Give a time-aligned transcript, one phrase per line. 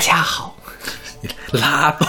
[0.00, 0.56] 家好，
[1.52, 2.06] 拉倒，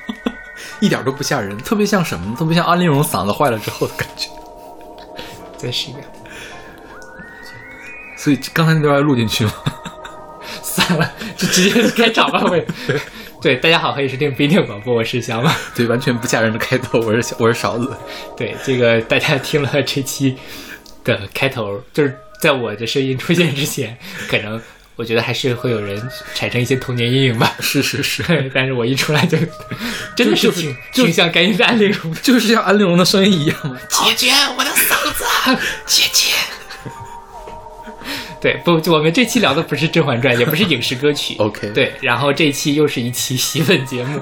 [0.80, 2.36] 一点都不吓人，特别像什么呢？
[2.38, 4.28] 特别像安陵容嗓子坏了之后的感觉。
[5.56, 6.04] 再试一遍。
[8.16, 9.52] 所以刚才那段要录进去吗？
[10.62, 12.42] 算了，就直接开场吧。
[12.50, 12.66] 喂
[13.40, 15.54] 对，大家好，欢迎收听不一定广播，我是小马。
[15.74, 17.94] 对，完全不吓人的开头，我是小我是勺子。
[18.36, 20.36] 对，这个大家听了这期
[21.04, 23.96] 的开头，就是在我的声音出现之前，
[24.28, 24.60] 可能
[24.96, 26.00] 我觉得还是会有人
[26.34, 27.54] 产生一些童年阴影吧。
[27.60, 28.22] 是 是是，
[28.54, 29.36] 但是我一出来就
[30.16, 32.14] 真的是就是挺就挺像甘云的安陵容。
[32.22, 33.76] 就是像安陵容的声音一样嘛。
[33.88, 35.24] 解决我的嗓子，
[35.86, 36.32] 姐姐。
[38.40, 41.34] 对，不，就我们这期聊的不是《甄嬛传》，也不是影视歌曲。
[41.38, 44.20] OK 对，然后这期又是一期洗粉节目。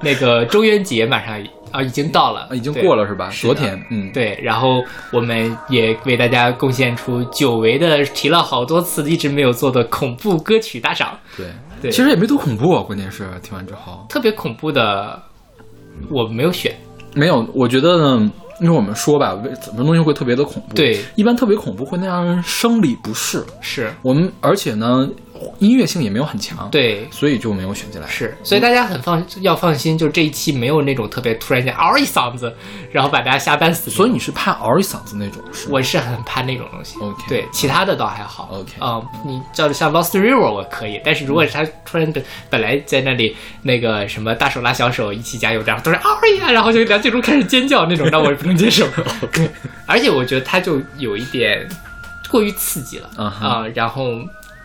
[0.00, 1.40] 那个中元节马上
[1.72, 3.30] 啊已经到了，啊已经过了是吧？
[3.30, 11.18] 昨天，嗯，对，然后我们也为大家贡献出久违的提了好多次一直没有做的恐怖歌曲大赏。
[11.36, 11.46] 对
[11.80, 15.20] 对其实也没多恐怖啊，关键是听完之后特别恐怖的
[16.08, 16.74] 我没有选，
[17.14, 20.74] 没有，我觉得呢，因为我们说吧，为什么东西会特别的恐怖？
[20.74, 23.44] 对，一般特别恐怖会那让人生理不适。
[23.60, 25.08] 是我们而且呢，
[25.58, 27.08] 音乐性也没有很强，，对。
[27.10, 28.06] 所以就没有选进来。
[28.08, 32.54] 是，所以大家很放要放心，就这一期没有那种特别突然间嗷一嗓子，
[32.90, 33.90] 然后把大家吓半死。
[33.90, 35.68] 所以你是怕嗷一嗓子那种是？
[35.70, 36.98] 我是很怕那种东西。
[37.00, 38.48] OK 对，其他的倒还好。
[38.52, 48.86] OK 啊、你叫着像 Lost River 我可以，但是如果是他突然的本来在那里那个什么大手拉小手一起加油，然后突然嗷一下，然后就梁静茹开始尖叫那种，那我也不能接受。
[49.32, 49.48] 对，
[49.86, 51.66] 而且我觉得他就有一点
[52.30, 54.18] 过于刺激了啊、然后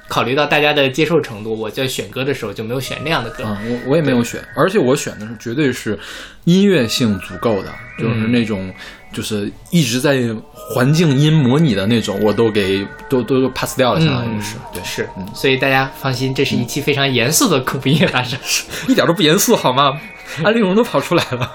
[0.07, 3.43] 考虑到大家的接受程度，我在选歌的时候就没有选那样的歌。
[3.43, 5.97] 啊、我我也没有选，而且我选的是绝对是
[6.45, 8.73] 音乐性足够的，就是嗯那种
[9.11, 10.21] 就是一直在
[10.53, 18.39] 环境音模拟的那种，我都给都都都 pass 掉了，相当于是、对，嗯是嗯，所以大家放心，这是一期非常严肃的恐怖音乐大赏。
[18.87, 19.99] 一点都不严肃好吗？
[20.43, 21.51] 安陵容都跑出来了。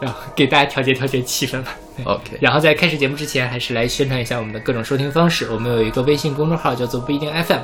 [0.00, 1.76] 然后给大家调节调节气氛吧。
[2.04, 5.48] OK，然后在开始节目之前，还是来宣传一下我们的各种收听方式。
[5.50, 7.60] 我们有一个微信公众号叫做不一定 FM，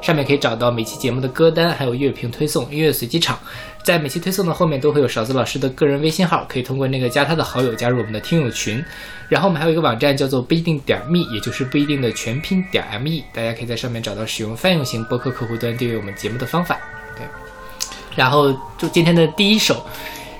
[0.00, 3.38] 上面可以找到每期节目的歌单，还有乐评推送、音乐随机场。
[3.82, 8.82] 在每期推送的后面都会有勺子老师的个人微信号，可以通过那个加他的好友加入我们的听友群。
[9.28, 16.78] 然后我们还有一个网站叫做不一定点 me，也就是不一定的全拼点 me，大家可以在上面找到使用泛用型播客客户端订阅我们节目的方法。
[17.14, 17.26] 对，
[18.16, 19.84] 然后就今天的第一首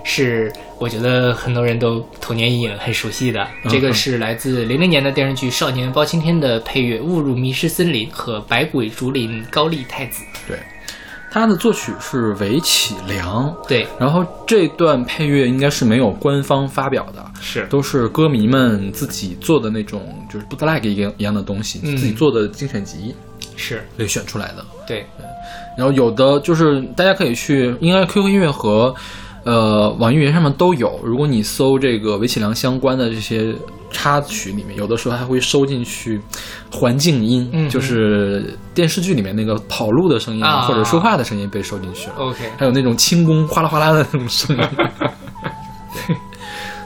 [0.04, 10.22] 是我觉得很多人都童年阴影很熟悉的，这个是来自零零年的电视剧《少年包青天》的配乐《误入迷失森林》和《百鬼竹林高丽太子》。
[10.47, 10.59] 对，
[11.31, 17.66] 他的作曲是韦启良，对，然后这段配乐应该是没有官方发表的，是。
[17.71, 21.97] 都是歌迷们自己做的那种，就是 bootleg 一样一样的东西，嗯。
[21.97, 23.15] 自己做的精选集
[23.56, 24.65] 是，被选出来的。
[24.86, 25.06] 对，
[25.78, 28.94] 然后有的就是大家可以去，应该 QQ 音乐和
[29.44, 30.99] 呃网易云上面都有。
[31.05, 33.55] 如果你搜这个韦启良相关的这些
[33.91, 36.21] 插曲里面，有的时候还会收进去
[36.71, 42.15] 环境音，嗯就是电视剧里面那个跑路的声音、啊或者说话的声音被收进去了。
[42.16, 44.62] OK，还有那种轻功哗啦哗啦的那种声音。
[46.09, 46.16] 对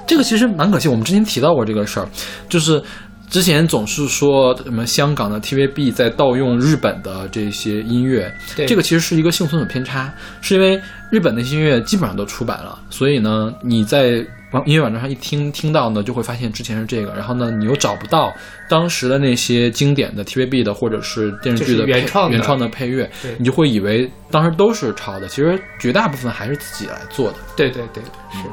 [0.07, 2.09] 这个其实蛮可惜，我们之前提到过这个事儿，
[2.49, 2.83] 就是
[3.31, 10.81] 之前总是说什么香港的 TVB 在盗用日本的这些音乐，对这个其实是一个幸存者偏差，是因为
[11.11, 18.33] 日本那些音乐基本上都出版了，所以呢，你在网音乐网站上一听听到呢，就会发现之前是这个，然后呢，你又找不到
[18.67, 27.37] 当时的那些经典的 TVB 的或者是电视剧的原创的原创的配乐对，你就会以为当时都是抄的，其实绝大部分还是自己来做的。
[27.57, 28.03] 对对对，
[28.33, 28.49] 是。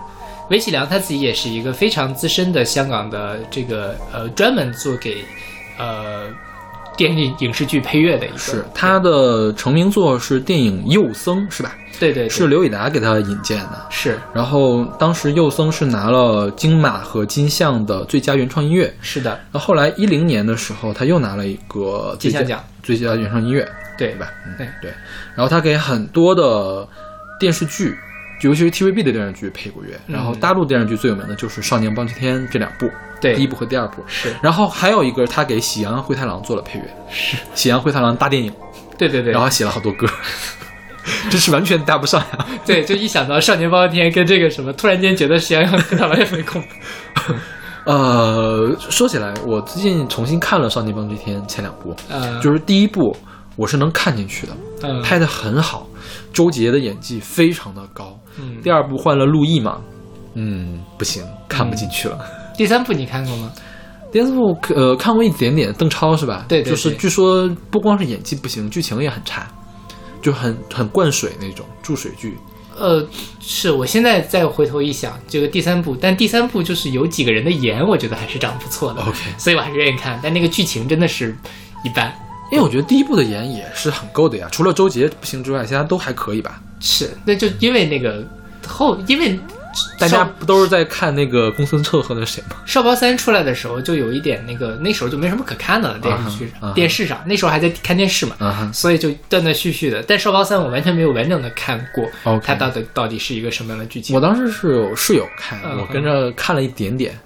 [0.49, 5.23] 韦启良他自己也是一个非常资深的香港的这个呃专门做给
[5.77, 6.27] 呃
[6.95, 11.75] 电影影视剧配乐的一个，是他的成名作是电影《幼僧》，是吧？
[11.99, 13.85] 对对对是刘以达给他引荐的。
[13.89, 23.67] 是然后当时幼僧是拿了金马和金像的最佳原创音乐，是的，那后后来一零年的时候，他又拿了一个金像奖最佳原创音乐，
[23.97, 24.29] 对对吧？
[24.45, 24.91] 嗯对对。
[25.35, 26.87] 然后他给很多的
[27.39, 27.97] 电视剧，
[28.41, 29.99] 尤其是 TVB 的电视剧配过乐。
[30.07, 30.15] 嗯。
[30.15, 32.89] 然后大陆电视剧最有名的就是《少年包青天》这两部，
[33.21, 33.35] 对。
[33.35, 34.03] 第一部和第二部。
[34.07, 34.35] 是。
[34.41, 38.51] 然后还有一个，他给《喜羊羊灰太狼》做了配乐，是，《喜羊灰太狼》大电影，
[38.97, 40.07] 对对对，然后还写了好多歌，
[41.29, 42.45] 这是完全搭不上呀。
[42.65, 46.63] 对，就一想到少年包青天跟这个什么，突然间觉得喜羊羊灰太狼也没空。
[47.85, 53.15] 呃，说起来，我最近重新看了《少年包青天》前两部，呃，就是第一部
[53.55, 55.87] 我是能看进去的，嗯拍的很好，
[56.33, 58.19] 周杰的演技非常的高。
[58.37, 59.81] 嗯第二部换了陆毅嘛，
[60.33, 62.19] 嗯，不行，看不进去了。
[62.57, 63.51] 第三部你看过吗？
[64.11, 66.45] 第三部呃看过一点点，邓超是吧？
[66.47, 69.47] 对对对就是据说不光是演技不行，剧情也很差，
[70.21, 72.37] 就很很灌水那种注水剧。
[72.77, 73.05] 呃，
[73.39, 80.19] 是我现在再回头一想，这个第三部，但第三部就是有几个人的颜，我觉得还是长得不错的 OK 所以我还是愿意看。
[80.21, 81.33] 但那个剧情真的是
[81.85, 82.13] 一般。
[82.51, 86.61] 因为我觉得第一部的颜也是很够的呀，除了周杰不行之外，其他都还可以吧。
[86.79, 88.23] 是，那就因为那个
[88.67, 89.39] 后，因为
[89.99, 92.57] 大家不都是在看那个公孙策和那谁吗？
[92.65, 100.03] 少包三出来的时候，就有一点那个，那时候就没什么可看的了，电视剧电视上，那时候还在看电视嘛，所以就断断续续的。
[100.03, 102.09] 但少包三我完全没有完整的看过
[102.41, 104.15] 它到底到底是一个什么样的剧情。
[104.15, 107.17] 我当时是有室友看，嗯我跟着看了一点点。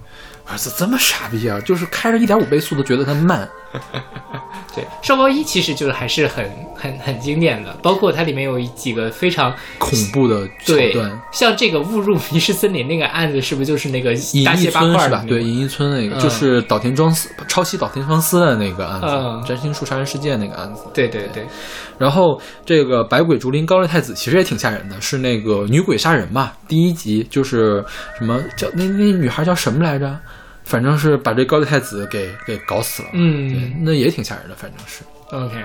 [0.51, 1.59] 儿子这么傻逼啊！
[1.59, 3.47] 就是开着一点五倍速都觉得它慢。
[4.75, 15.23] 对，少包一其实就是还是很很很经典的，包括它里面有几个非常恐怖的桥对段，，像这个误入迷失森林那个案子，是不是就是那个银翼大卸八村是吧？
[15.27, 20.83] 对，银翼村那个、嗯就是岛田庄司抄袭岛田庄司的那个案子，嗯占星术杀人事件那个案子。
[20.93, 21.45] 对对对，
[21.97, 26.51] 然后这个百鬼竹林高丽太子其实也挺吓人的，是那个女鬼杀人嘛。
[26.67, 27.83] 第一集就是
[28.17, 30.15] 什么叫那那女孩叫什么来着？
[30.69, 33.09] 反正是把这高丽太子给给搞死了。
[33.11, 35.01] 对嗯，那也挺吓人的，反正是。
[35.31, 35.55] ，OK，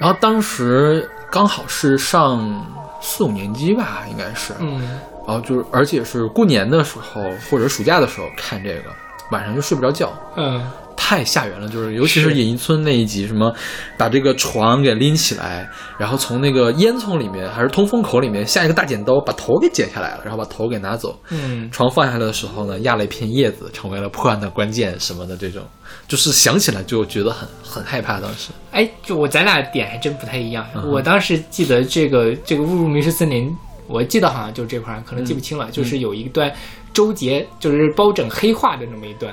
[0.00, 2.66] 然后当时刚好是上
[3.00, 4.52] 四五年级吧，应该是。
[4.58, 4.80] 嗯，
[5.26, 8.90] 然后就是，而且是过年的时候或者暑假的时候看这个，
[9.30, 10.60] 晚上就睡不着觉，嗯，
[11.02, 11.66] 太吓人了。
[11.66, 13.50] 就是尤其是是隐逸村那一集，什么
[13.96, 15.66] 把这个床给拎起来，
[15.98, 21.18] 然后从那个烟囱里面还是通风口里面下一个大剪刀，把头给剪下来了，然后把头给拿走。
[21.30, 25.62] 嗯，床放下来的时候呢，压了一片叶子，成为了破案的关键什么的这种，
[26.06, 28.20] 就是想起来就觉得很很害怕。
[28.20, 30.66] 当时，哎，就我咱俩点还真不太一样。
[30.74, 33.50] 嗯我当时记得这个这个误入迷失森林，
[33.86, 35.66] 我记得好像就这块儿，可能记不清了。
[35.70, 36.52] 嗯就是有一段
[36.92, 39.32] 周杰就是包拯黑化的那么一段，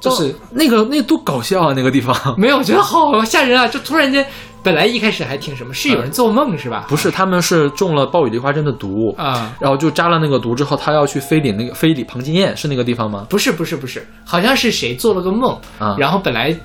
[0.00, 2.16] 就是、那个那多搞笑啊，那个地方。
[2.38, 3.66] 没有，我觉得好吓人啊！
[3.66, 4.24] 就突然间，
[4.62, 6.86] 本来一开始还挺什么，是有人做梦是吧？
[6.88, 13.26] 不是，他们是中了暴雨梨花针的毒，啊、然后就扎了那个毒之后，他要去非礼那个非礼庞金燕，是那个地方吗？
[13.28, 16.56] 不是不是不是，好像是谁做了个梦，啊然后本来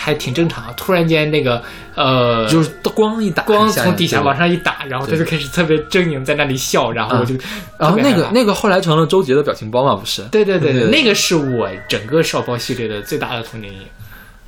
[0.00, 1.62] 还挺正常，突然间那个
[1.94, 7.34] 呃，就是光一打，光从底下往上一打，然后他就开始特别狰狞在那里笑，然后我就、
[7.78, 8.30] 然后那个个。
[8.32, 10.22] 那个后来成了周杰的表情包嘛，不是？
[10.32, 13.86] 对对对对对那个是我整个少包系列的最大的童年阴影。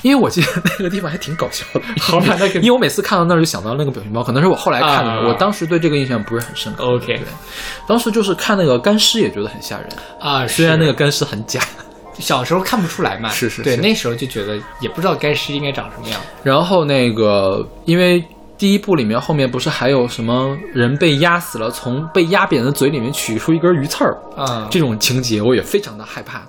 [0.03, 1.81] 因为我记得那个地方还挺搞笑的。
[2.03, 6.83] 好吧，那个因为我每次看到那儿就想到那个表情包，可能是我后来看的，啊我当时对这个印象不是很深刻。
[6.83, 7.21] OK 对，
[7.87, 9.89] 当时就是看那个干尸也觉得很吓人，
[10.19, 11.61] 啊，虽然那个个干尸很假。
[12.19, 16.21] 小时候看不出来嘛，对，是是对那时候就觉得也不知道该尸应该长什么样。
[16.43, 18.25] 然后那个因为。
[18.59, 26.43] 第一部里面后面不是还有什么人被压死了，从被压扁的嘴里面取出一根鱼刺儿，啊，这种情节我也非常的害怕，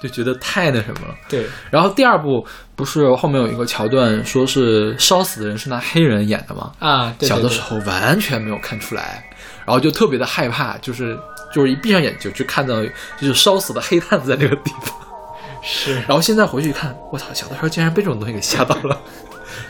[0.00, 1.14] 就觉得太那什么了。
[1.28, 2.46] 对，然后第二部
[2.76, 6.70] 不是后面有一个桥段，说是烧死的人是那黑人演的吗？
[6.78, 9.28] 啊，对对对小的时候完全没有看出来，
[9.64, 11.18] 然后就特别的害怕，就是
[11.56, 12.84] 就是一闭上眼睛就看到
[13.18, 14.94] 就是烧死的黑炭子在那个地方，
[15.64, 15.94] 是。
[15.94, 19.00] 然后现在回去一看，我操，小的时候竟然被这种东西给吓到了，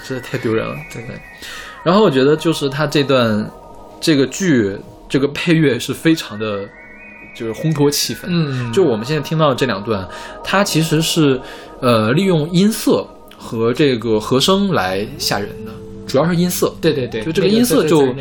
[0.05, 1.15] 真的太丢人了，真的。
[1.85, 3.49] 然后我觉得就是他这段
[4.01, 4.77] 这个剧
[5.09, 6.69] 这个配乐是非常的，
[7.37, 10.05] 就是烘托气氛，嗯，就我们现在听到的这两段，
[10.43, 11.41] 它其实是
[11.81, 13.07] 呃利用音色
[13.39, 15.71] 和这个和声来吓人的，
[16.05, 18.13] 主要是音色，对对对，就这个音色就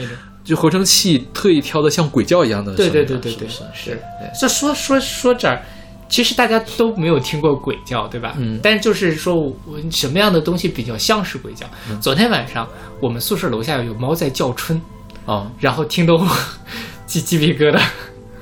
[0.46, 5.62] 就合成器特意挑的像鬼叫一样的声对对对对对是不是是对就说说说这儿，
[6.08, 8.36] 其实大家都没有听过鬼叫，对吧？
[8.38, 9.56] 嗯但是就是说我
[9.92, 11.66] 什么样的东西比较像是鬼叫？
[11.90, 12.68] 嗯昨天晚上
[13.02, 14.80] 我们宿舍楼下有猫在叫春，
[15.25, 15.52] 啊。
[15.60, 16.25] 然后听得我
[17.08, 17.82] 鸡鸡皮疙瘩。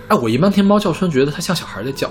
[0.09, 2.09] 哎，我一般听猫叫春，觉得它像小孩在叫，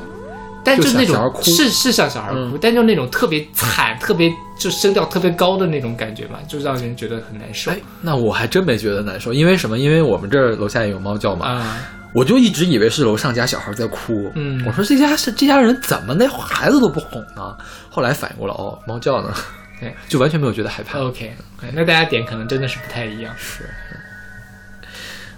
[0.64, 9.78] 但就那种是是像小孩哭，嗯但就那种特别惨、特别就声调特别高的那种感觉嘛，就让人觉得很难受哎，那我还真没觉得难受，因为什么？
[9.78, 11.78] 因为我们这儿楼下也有猫叫嘛，啊。
[12.14, 14.30] 我就一直以为是楼上家小孩在哭。
[14.34, 17.56] 嗯我说这家是这家人怎么那孩子都不哄呢？
[17.90, 19.34] 后来反应过来，哦，猫叫呢，
[19.80, 20.98] 对，就完全没有觉得害怕。
[21.00, 21.32] OK，
[21.72, 23.34] 那大家点可能真的是不太一样。
[23.38, 23.64] 是。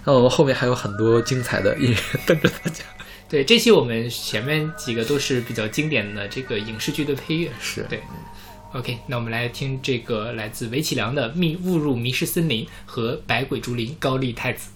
[0.03, 2.83] 那我们后面还有很多精彩的音乐 等着大家。
[3.27, 7.51] 对，这期我们前面几个都是比较经典的这个影视剧的配乐。
[7.59, 7.99] 是对。
[8.73, 14.69] OK，那我们来听这个来自韦启良的《密误入迷失森林》和《百鬼竹林高丽太子》。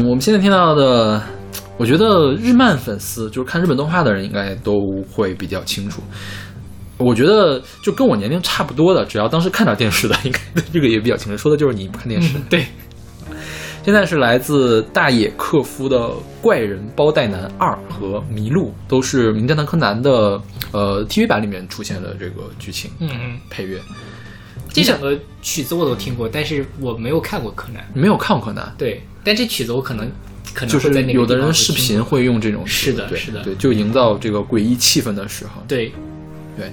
[0.00, 1.22] 我们现在听到的，
[1.76, 4.80] 我觉得日漫粉丝就是看日本动画的人应该都
[5.10, 6.02] 会比较清楚。
[6.96, 11.36] 我觉得就跟我年龄差不多的，只要当时看点电视的，应该对这个也比较清楚。
[11.36, 12.38] 说的就是你不看电视。
[12.38, 12.66] 嗯，对，
[13.84, 15.98] 现在是来自大野克夫的
[16.40, 20.40] 《怪人包袋男二》和《麋鹿》，都是《名侦探柯南》的
[20.72, 23.80] 呃 TV 版里面出现的这个剧情嗯嗯，配乐。
[24.72, 27.86] 这两个曲子我都听过，但是我没有看过柯南。
[27.94, 30.10] 没有看过柯南，对，但这曲子我可能
[30.54, 35.62] 可能就是在有的人视频会用这种是的对是的对，就营造这个诡异气氛的时候。
[35.68, 35.92] 对
[36.56, 36.72] 对，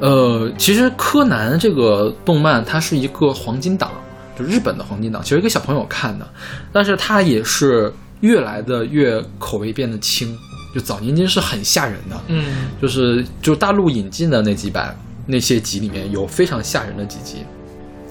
[0.00, 3.90] 呃，其实柯南这个动漫它是一个黄金档，
[4.38, 6.28] 就日本的黄金档，其实给小朋友看的，
[6.72, 10.36] 但是它也是越来的越口味变得轻，
[10.74, 17.44] 就早年间是很吓人的，嗯就是就大陆引进的那几版那些集里面有非常吓人的几集，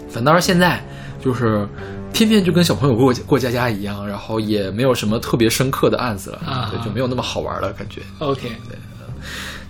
[0.09, 0.83] 反倒是现在
[1.23, 1.67] 就是
[2.11, 8.01] 天天就跟小朋友过过家家一样，然后也没有什么特别深刻的案子了，啊对，就没有那么好玩了感觉。
[8.19, 8.77] ，OK，对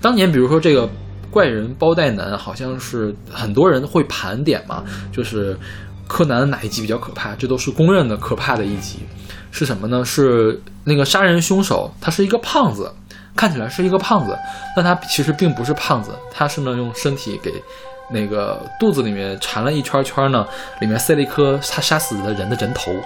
[0.02, 0.90] 当年比如说这个
[1.30, 5.58] 怪人包袋男，好像是很多人会盘点嘛，就是
[6.08, 9.00] 柯南哪一集比较可怕，这都是公认的可怕的一集。
[9.52, 10.04] 是什么呢？
[10.04, 12.92] 是那个杀人凶手，他是一个胖子，
[13.36, 14.38] 看起来是一个胖子，
[14.76, 17.52] 但他其实并不是胖子，他是呢用身体给
[18.10, 20.48] 那个肚子里面缠了一圈圈呢，
[20.80, 22.94] 里面塞了一颗他杀死的人的人头。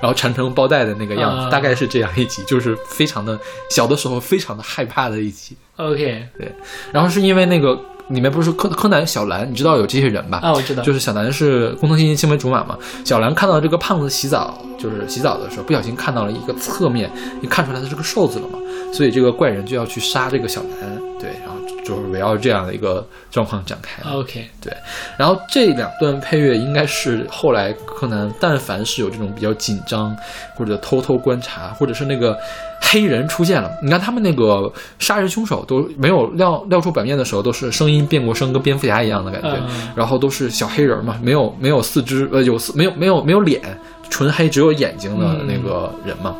[0.00, 3.38] 然后缠成包带的那个样子，啊大概是这样一集，就是非常的
[3.70, 5.56] 小的时候非常的害怕的一集。
[5.76, 6.52] OK，对
[6.92, 10.38] 然后是因为那个里面不是柯柯南、小兰，你知道有这些人吧？
[10.42, 18.58] 啊，我知道，就是小兰是工藤新一青梅竹马嘛，小兰看到这个胖子洗澡，就是洗澡的时候不小心看到了一个侧面，你看出来他是个瘦子了嘛，
[18.92, 21.54] 所以这个怪人就要去杀这个小兰，对，然后
[21.84, 24.02] 就是围绕这样的一个状况展开。
[24.10, 24.72] OK，对
[25.18, 30.16] 然后这两段配乐应该是后来柯南，但凡是有这种比较紧张
[30.56, 32.38] 或者偷偷观察，或者是那个
[32.80, 39.88] 黑人出现了，你看他们那个杀人凶手都没有亮亮出版面的时候，都是声音变过声，跟蝙蝠侠一样的感觉，嗯。
[39.94, 43.60] 然后都是小黑人嘛，没有没有四肢，呃，有四没有没有没有脸，
[44.08, 46.34] 纯黑，只有眼睛的那个人嘛。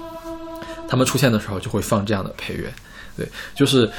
[0.86, 2.72] 他们出现的时候就会放这样的配乐，
[3.16, 3.90] 对，就是，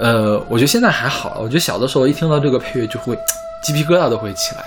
[0.00, 3.14] 呃，我觉得现在还好，我觉得小的时候一听到这个配乐就会
[3.62, 4.64] 鸡皮疙瘩都会起来。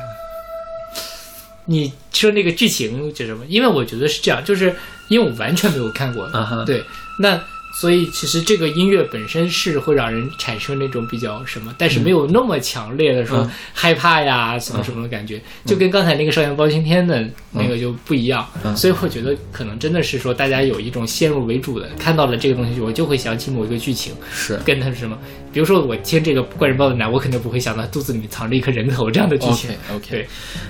[1.66, 3.44] 你说那个剧情就什么？
[3.48, 4.76] 因为我觉得是这样，就是
[5.10, 6.26] 因为我完全没有看过，
[6.66, 6.84] 对，
[7.20, 7.40] 那
[7.74, 13.52] 所以其实这个音乐本身是会让人产生那种比较什么，但是没有那么强烈的说嗯。
[13.74, 18.48] 害怕呀、什么什么的感觉，就跟刚才那个《少年包青天》的那个就不一样。
[18.64, 18.76] 嗯。
[18.78, 24.58] 所以我觉得可能真的是说大家有一种先入为主的，看到了这个东西，我就会想起某一个剧情，是。
[24.64, 25.18] 跟它是什么。
[25.52, 29.70] 比如说我听这个怪人包的奶，我肯定不会想到肚子里面藏着一颗人头这样的剧情。
[29.90, 30.28] OK OK，对，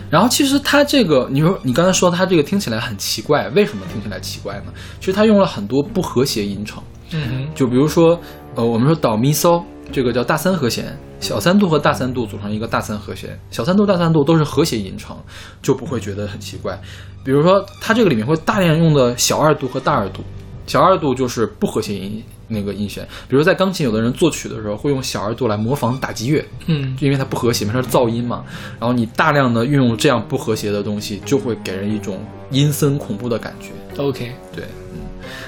[0.09, 4.73] 然后其实它这个，你说你刚才说它这个听起来很奇怪，为什么听起来奇怪呢？
[4.99, 6.83] 其实它用了很多不和谐音程，
[7.13, 8.19] 嗯就比如说，
[8.55, 15.15] 呃，我们说导咪嗦这个叫大三和弦，小三度和大三度组成一个大三和弦，小三度、大三度都是和谐音程，
[15.61, 16.79] 就不会觉得很奇怪。
[17.23, 20.21] 比如说，它这个里面会大量用的小二度和大二度，
[20.67, 28.43] 小二度就是不和谐音那个音弦，比如在钢琴，有的人作曲的时候会用小二度来模仿打击乐，嗯因为它不和谐嘛，它是噪音嘛。
[28.79, 32.19] 然后你大量的运用这样不和谐的东西，就会给人一种
[32.51, 33.69] 阴森恐怖的感觉。
[34.01, 34.82] ，OK，对，嗯，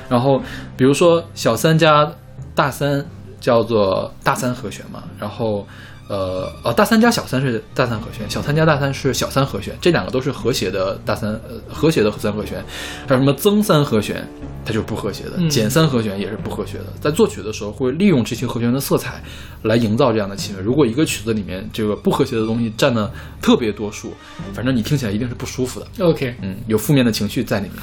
[0.09, 0.41] 然后
[0.77, 2.11] 比如说小三加
[2.53, 3.05] 大三
[3.39, 5.67] 叫做大三和弦嘛，然后
[6.07, 12.63] 呃呃大三加小三是大三和弦，小三加大三是小三和弦，这两个都是和谐的大三呃和谐的三和弦，
[13.07, 14.27] 还有什么增三和弦，
[14.63, 16.85] 它就是不和谐的，嗯减三和弦也是不和谐的。
[17.01, 19.21] 在作曲的时候会利用这些和弦的色彩
[19.63, 20.61] 来营造这样的气氛。
[20.61, 24.13] 如果一个曲子里面这个不和谐的东西占了特别多数，
[24.53, 27.73] 反正你听起来一定是不舒服的，OK，嗯，有负面的情绪在里面。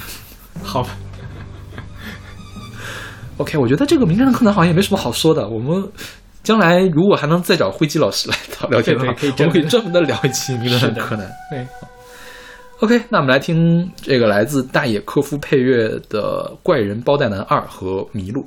[0.62, 0.90] 好吧，
[3.38, 5.48] OK，我觉得这个《名侦探柯南》好像也没什么好说的。
[5.48, 5.82] 我们
[6.42, 11.26] 将来如果还能再找灰机老师来聊聊天的话，我们可以专门的聊一期《名侦探柯南》。
[11.50, 11.66] 对。
[12.80, 18.42] OK，那我们来听这个来自大野科夫配乐的《怪人包袋男二》和《迷路》。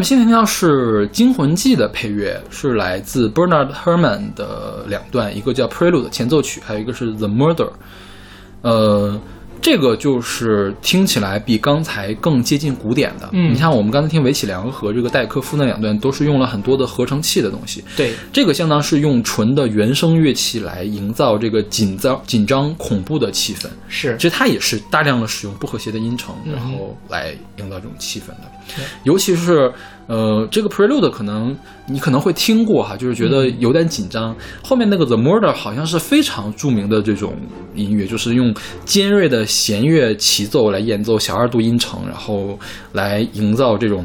[0.00, 7.68] 么现在听到是《惊魂记》的配乐，是来自 Bernard Herrmann 的两段，一个叫 Prelude 前奏曲，还有一个是 The Murder。
[8.62, 9.20] 呃，
[9.62, 13.28] 这个就是听起来比刚才更接近古典的。
[13.32, 17.84] 嗯你像我们刚才听韦启良和这个戴科夫那两段，都是用了很多的合成器的东西。
[17.96, 23.66] 对，这个相当是用纯的原声乐器来营造这个紧张、紧张、恐怖的气氛。
[23.88, 28.50] 是其实它也是大量的使用不和谐的音程，嗯然后来营造这种气氛的。
[28.76, 29.72] 对尤其是
[30.10, 34.34] 呃，这个 Prelude 可能你可能会听过哈，就是觉得嗯有点紧张。
[34.60, 37.32] 后面那个 The Murder 好像是非常著名的这种
[37.76, 38.52] 音乐，就是用
[38.84, 42.58] 尖锐的弦乐齐奏来演奏小二度音程，然后
[42.92, 44.04] 来营造这种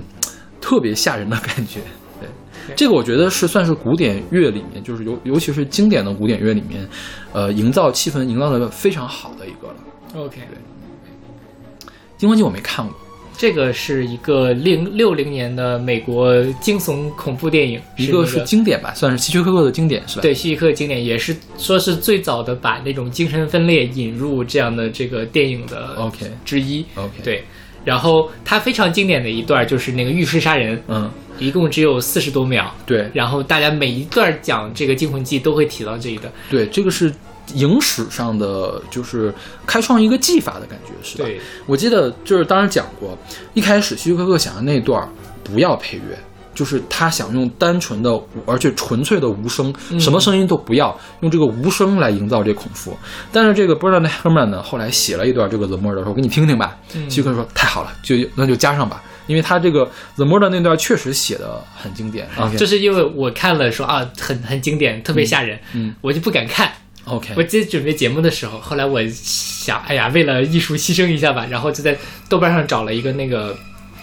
[0.61, 1.79] 特别吓人的感觉。
[2.21, 6.87] 对，这个我觉得是算是古典乐里面，就是尤尤其是经典的古典乐里面，
[7.33, 10.23] 呃，营造气氛营造的非常好的一个了。
[10.23, 10.39] OK。
[12.19, 12.95] 《惊魂记》我没看过，
[13.37, 26.85] 这个是一个零六零年的美国惊悚恐怖电影，一个是经典吧，算是希区柯克的经典是吧？，对希区柯克经典，也是说是最早的把那种精神分裂引入这样的这个电影的 OK 之一。
[26.95, 27.43] OK，，对，
[27.83, 36.31] 然后它非常经典的一段就是那个浴室杀人，嗯，一共只有四十多秒，对然后大家每一段讲这个惊魂记都会提到这一段。
[36.49, 37.13] 对，这个是
[37.53, 39.33] 影史上的就是
[39.65, 41.25] 开创一个技法的感觉是吧？
[41.25, 43.17] 对，我记得就是当时讲过，
[43.53, 45.07] 一开始希区柯克想的那段儿
[45.43, 46.17] 不要配乐。
[46.55, 52.97] 就是他想用单纯的，而且纯粹的无声，嗯什么声音都不要，用这个无声来营造这恐怖。
[53.29, 56.77] 但是这个 Bernard Herrmann 呢，后来写了一段这个 The Murder，说我给你听听吧。
[56.93, 59.83] 嗯希区柯克说太好了，就那就加上吧，因为他这个
[60.15, 62.25] The Murder 那段确实写的很经典。
[62.37, 66.71] OK，就是因为我看了说啊，很很经典，特别吓人，嗯我就不敢看。
[67.05, 71.95] OK，我记得准备节目的时候，后来我想，哎呀，为了艺术牺牲一下吧，然后就在
[72.27, 73.55] 豆瓣上找了一个那个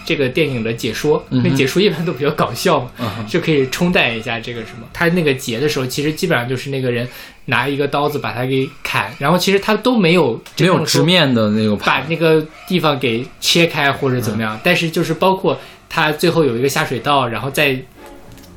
[0.05, 4.87] 这个电影的解说，那解说一般都比较搞笑嘛，嗯就可以冲淡一下这个什么。
[4.93, 7.07] 他那个结的时候，其实基本上就是那个人
[7.45, 14.43] 拿一个刀子把他给砍，然后其实他都没有没有直面的那个把那个地方给切开或者怎么嗯。
[14.43, 17.77] 样，但是就是包括他最后有一个下水道，然后再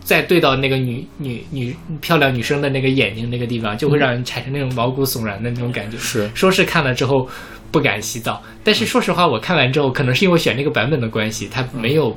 [0.06, 5.98] 再对到那个女女女漂亮女生的那个眼睛那个地方，就会让人产生那种毛骨悚然的那种感觉。
[5.98, 7.28] 是说是看了之后
[7.70, 12.16] 不敢洗澡，但是说实话，我看完之后，可能是因为我选那个版本的关系，它没有。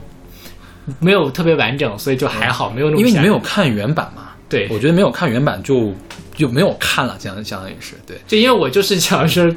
[0.99, 4.29] 没有特别完整，所以就还好，没有那么因为你没有看原版嘛。
[4.49, 5.93] 对，我觉得没有看原版就
[6.33, 8.17] 就没有看了，这样相当于是对。
[8.25, 9.47] 就因为我就是想说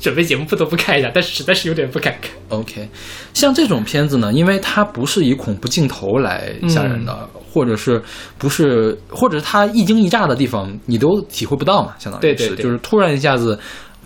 [0.00, 2.30] 准备节目不得不看一下，但是实在是有点不敢看。
[2.50, 2.88] OK，
[3.34, 8.00] 像这种片子呢，因为它不是以恐怖镜头来吓人的，嗯或者是
[8.36, 13.58] 不是，或者是它一惊一乍的地方，你都体会不到嘛，相当于是，对对对就是突然一下子。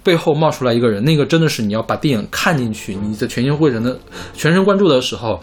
[0.02, 3.94] 背后冒出来一个人，那个真的是你要把电影看进去，你在全心会神的
[4.32, 5.38] 全神贯注的时候，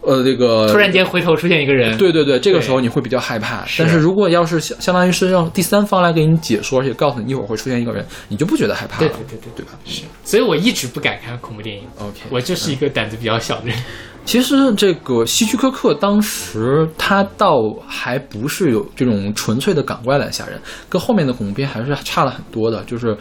[0.00, 3.66] 呃，这个突然间回头出现一个人，对对对，这个时候你会比较害怕。
[3.76, 11.82] 但是如果要是相相当于是让第三方来给你解说，而且告诉你一会儿会出现一个人，你就不觉得害怕了，对对对对对吧是，所以我一直不敢看恐怖电影。
[11.98, 13.76] ？OK，我就是一个胆子比较小的人。
[14.24, 22.82] 其实这个希区柯克当时他倒还不是有这种纯粹的港怪来吓人，跟后面的恐怖片还是差了很多的。
[22.84, 23.16] 就是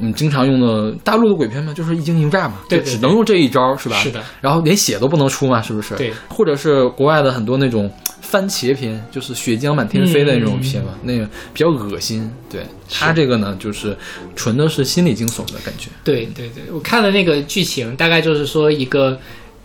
[0.00, 3.96] 嗯，经常用的大陆的鬼片嘛，就是一惊一乍嘛，对只能用这一招，是吧？
[3.96, 4.22] 是的。
[4.40, 5.94] 然后连血都不能出嘛，是不是？
[5.94, 6.12] 对。
[6.28, 12.30] 或者是国外的很多那种番茄片，就是血浆满天飞的那种片嘛，那个比较恶心。
[12.50, 13.96] 对他这个呢，就是
[14.34, 15.90] 纯的是心理惊悚的感觉。
[16.02, 19.18] 对对对，我看了那个剧情，大概就是说一个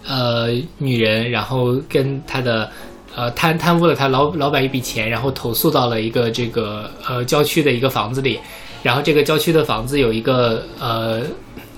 [0.07, 2.69] 呃女人，然后跟她的
[3.15, 8.39] 呃贪贪污了她老老板一笔钱，然后投诉到了一个这个呃郊区的一个房子里，
[8.83, 11.21] 然后这个郊区的房子有一个呃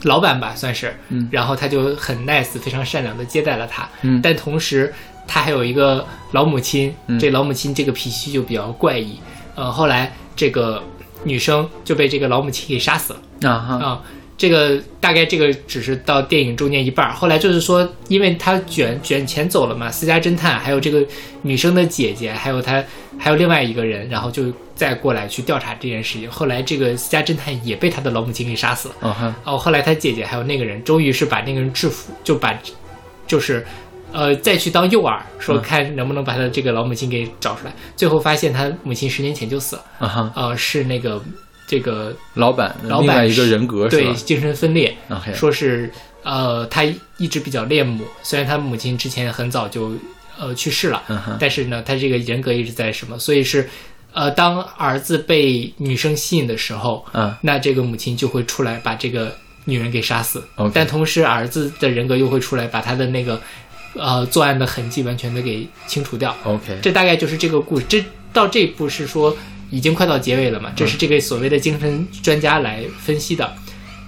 [0.03, 1.27] 老板吧，算是，嗯。
[1.31, 4.21] 然后他就很 nice，非常善良的接待了他，嗯。
[4.21, 4.93] 但同时
[5.27, 7.17] 他还有一个老母亲，嗯。
[7.19, 9.17] 这老母亲这个脾气就比较怪异，
[9.55, 10.81] 呃，后来这个
[11.23, 13.49] 女生就被这个老母亲给杀死了。
[13.49, 14.01] 啊哈，啊，
[14.37, 21.03] 这个大概这个只是到电影中间一半儿，后来就是说，因为他卷卷钱走了嘛，私家侦探还有这个
[21.41, 22.83] 女生的姐姐，还有他
[23.17, 24.43] 还有另外一个人，然后就
[24.75, 26.29] 再过来去调查这件事情。
[26.29, 29.35] 后来这个私家侦探也被他的老母亲给杀死了。
[29.43, 32.57] 哦，后来他姐姐还有那个人，终于是把那个人制服，就把
[33.25, 33.65] 就是。
[34.13, 37.73] 呃，再去当诱饵，说嗯看能不能把他的这个老母亲给找出来。
[37.97, 41.21] 最后发现他母亲十年前就死了，啊哈，呃，是那个
[41.67, 44.95] 这个老板老板一个人格对精神分裂
[45.35, 45.91] 说是
[46.23, 46.83] 呃，他
[47.17, 49.93] 一直比较恋母，虽然他母亲之前很早就
[50.39, 51.03] 呃去世了，
[51.39, 53.69] 但是呢，他这个人格一直在什么，所以是
[54.13, 59.33] 呃，当儿子被女生吸引的时候，啊那这个母亲就会出来把这个
[59.65, 60.43] 女人给杀死。
[60.73, 63.39] 但同时儿子的人格又会出来把他的那个
[63.93, 66.35] 呃作案的痕迹完全的给清除掉。
[66.43, 67.85] OK，这大概就是这个故事。
[67.87, 68.03] 这
[68.33, 69.35] 到这一步是说
[69.69, 70.71] 已经快到结尾了嘛？
[70.75, 73.55] 这是这个所谓的精神专家来分析的。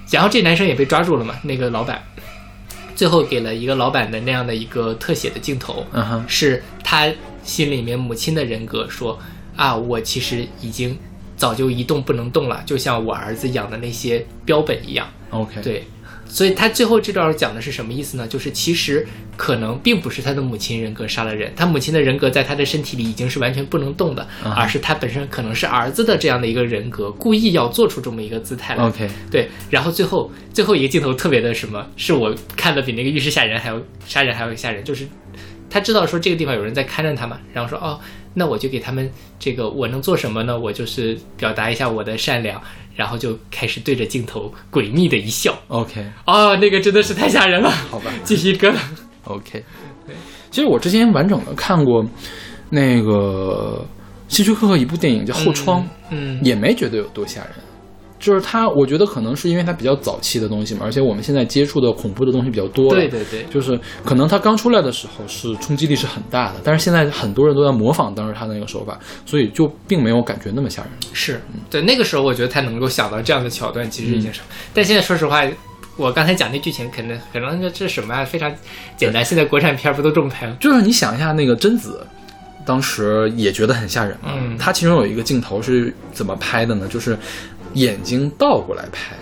[0.09, 1.35] 然后这男生也被抓住了嘛？
[1.43, 2.03] 那个老板
[2.95, 7.07] 最后给了一个老板的那样的一个特写的镜头，嗯哼是他
[7.43, 9.19] 心里面母亲的人格说
[9.55, 10.97] 啊，我其实已经
[11.37, 15.07] 早就一动不能动了，就像我儿子养的那些标本一样。
[15.29, 15.85] ，OK，，对，
[16.29, 18.27] 所以他最后这段讲的是什么意思呢？
[18.27, 28.83] 就是其实可能并不是他的母亲人格杀了人，他母亲的人格在他的身体里已经是完全不能动的，啊而是他本身可能是儿子的这样的一个人格，故意要做出这么一个姿态来。
[28.85, 35.07] OK，对，然后最后最后一个镜头特别的什么，是我看的比那个浴室吓人还要杀人还要吓人，就是
[35.67, 37.99] 他知道说这个地方有人在看着他嘛，然后说哦，
[38.35, 40.57] 那我就给他们这个我能做什么呢？
[40.57, 42.61] 我就是表达一下我的善良，
[42.99, 45.57] 然后就开始对着镜头诡秘的一笑。
[45.69, 48.75] OK，哦，那个真的是太吓人了，好吧鸡皮疙瘩。
[49.23, 49.63] OK，
[50.51, 52.05] 其实我之前完整的看过
[52.69, 53.87] 那个
[54.27, 57.51] 希区柯克一部电影叫《后窗》，嗯，也没觉得有多吓人。
[58.19, 62.99] 就是它，我觉得可能是因为它比较早期的东西嘛，而且我们现在接触的恐怖的东西比较多了。
[62.99, 70.91] 对对对，就是可能它刚出来的时候是冲击力是很大的，但是现在很多人都在模仿当时他那个手法，所以就并没有感觉那么吓人。
[71.13, 74.41] 是对那个时候，我觉得他能够想到这样的桥段，其实已经是。
[74.73, 75.43] 但现在说实话，
[75.95, 78.23] 我刚才讲那剧情，可能可能这是什么啊？
[78.25, 78.53] 非常
[78.97, 79.23] 简单。
[79.23, 80.55] 现在国产片不都这么拍吗？
[80.59, 82.05] 就是你想一下，那个贞子，
[82.65, 84.31] 当时也觉得很吓人嘛。
[84.33, 86.87] 嗯它其中有一个镜头是怎么拍的呢？
[86.87, 87.17] 就是
[87.73, 89.15] 眼睛倒过来拍，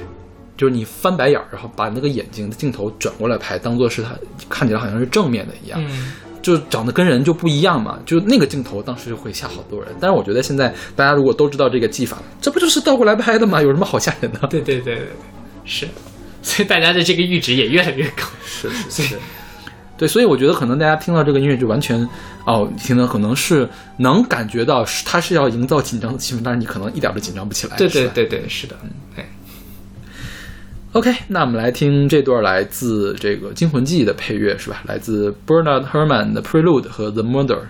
[0.55, 4.17] 就是你翻白眼儿，然后把那个眼睛的镜头转过来拍，当做是它
[4.49, 7.99] 看起来好像是正面的一样，嗯，就长得跟人就不一样嘛。
[8.05, 9.93] 就那个镜头当时就会吓好多人。
[9.99, 13.61] 但是我觉得现在大家如果都知道这个技法，这不就是倒过来拍的吗？
[13.61, 14.47] 有什么好吓人的？
[14.47, 15.07] 对对对对对，
[15.65, 15.87] 是。
[16.41, 18.23] 所以大家的这个阈值也越来越高。
[18.45, 19.19] 是是是。
[19.97, 22.07] 对，所以我觉得可能大家听到这个音乐就完全
[22.45, 27.75] 哦，听的可能是能感觉到是它是要营造紧张的气氛，但是你可能一点都紧张不起来。
[27.77, 28.75] 对对对对，是的，
[29.15, 29.25] 对。
[30.93, 34.81] OK，那我们来听这段来自这个《惊魂记》的配乐是吧？
[34.85, 37.63] 来自 Bernard Herrmann 的 Prelude 和 The Murder。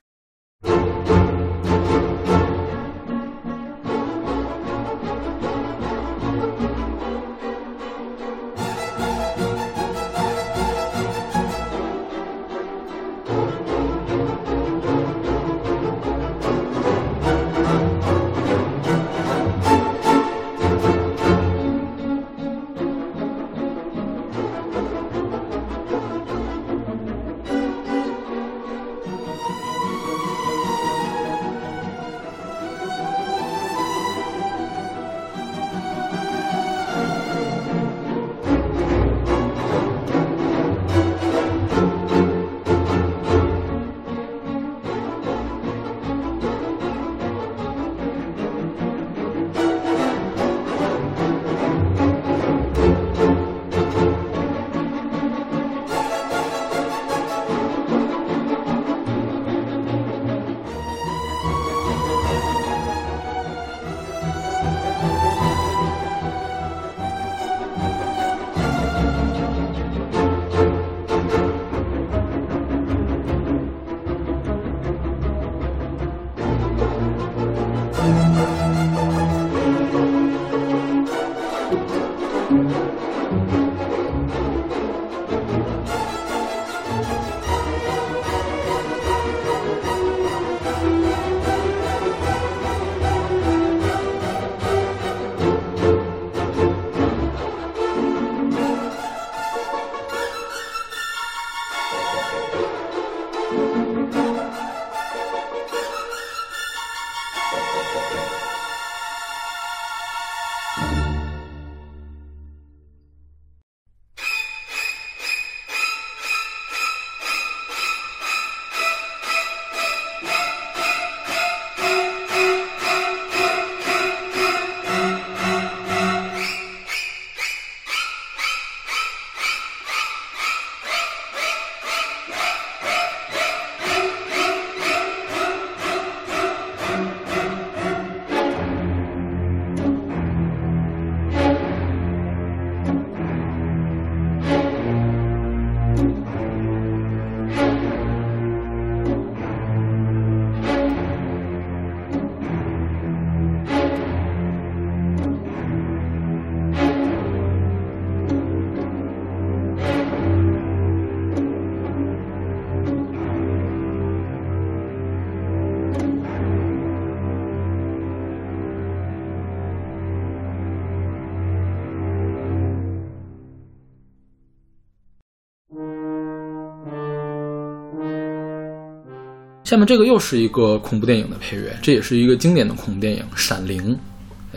[179.67, 183.93] 下面这个又是一个恐怖电影的配乐，这也是一个经典的恐怖电影《闪灵》，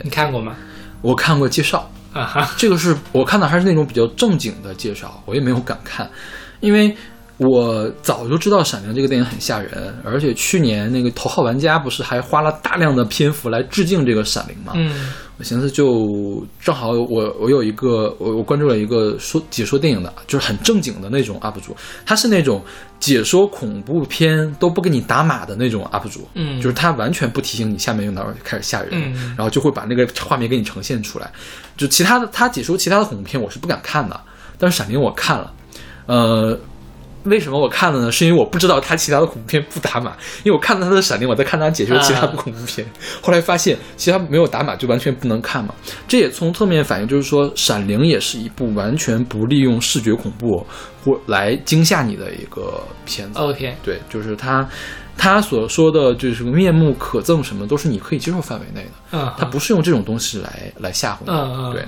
[0.01, 0.55] 你看过吗？
[1.01, 6.09] 我看过介绍，啊哈，这个是我看的还是那种比较正经的介绍，我也没有敢看，
[6.61, 6.95] 因为
[7.35, 14.71] 我早就知道《闪灵》这个电影很吓人，而且去年那个头号玩家不是还花了大量的篇幅来致敬这个《闪灵》吗？
[14.77, 21.75] 嗯我寻思就正好我我有一个我我关注了一个说解说电影的，就是很正经的那种 UP 主，
[22.05, 22.63] 他是那种
[22.99, 31.31] 解说恐怖片都不给你打码的那种 UP 主，嗯就是他完全不提醒你下面有哪儿开始吓人，嗯然后就会把那个画面给你呈现出来。
[31.77, 34.19] 就其他的他解说其他的恐怖片我是不敢看的，
[34.57, 35.53] 但是《闪灵》我看了，
[36.05, 36.59] 呃。
[37.23, 38.11] 为什么我看了呢？
[38.11, 42.85] 是因为我不知道他其他的恐怖片不打码，因为我看了他的《闪灵》，我在看他解说其他的恐怖片，
[43.21, 45.73] 后来发现其他没有打码就完全不能看嘛。
[46.07, 50.65] 这也从侧面反映，就是说《闪灵》也是一部完全不利用视觉恐怖
[51.03, 53.39] 或来惊吓你的一个片子。
[53.39, 54.67] ，OK，对，就是他
[55.17, 58.91] 他所说的就是面目可憎什么，都是你可以接受范围内的。
[59.11, 61.29] 嗯，他不是用这种东西来来吓唬你。
[61.29, 61.81] 嗯嗯对，《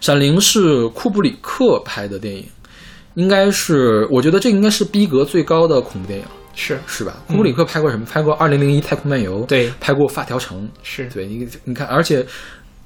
[0.00, 2.46] 闪灵》是库布里克拍的电影，
[3.18, 7.16] 应该是我觉得这应该是逼格最高的恐怖电影，是是吧？
[7.26, 8.06] 库布里克拍过什么？
[8.06, 12.24] 拍过《二零零一太空漫游》，对拍过《发条城》，是，对你你看，而且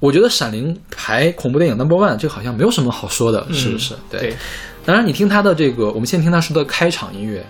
[0.01, 3.93] 我觉得《闪灵》排恐怖电影 number one，这好像没有什么好说的，是不是？
[3.93, 4.35] 嗯对，
[4.87, 7.45] 当然，你听他的这个，我们先听他说的开场音乐，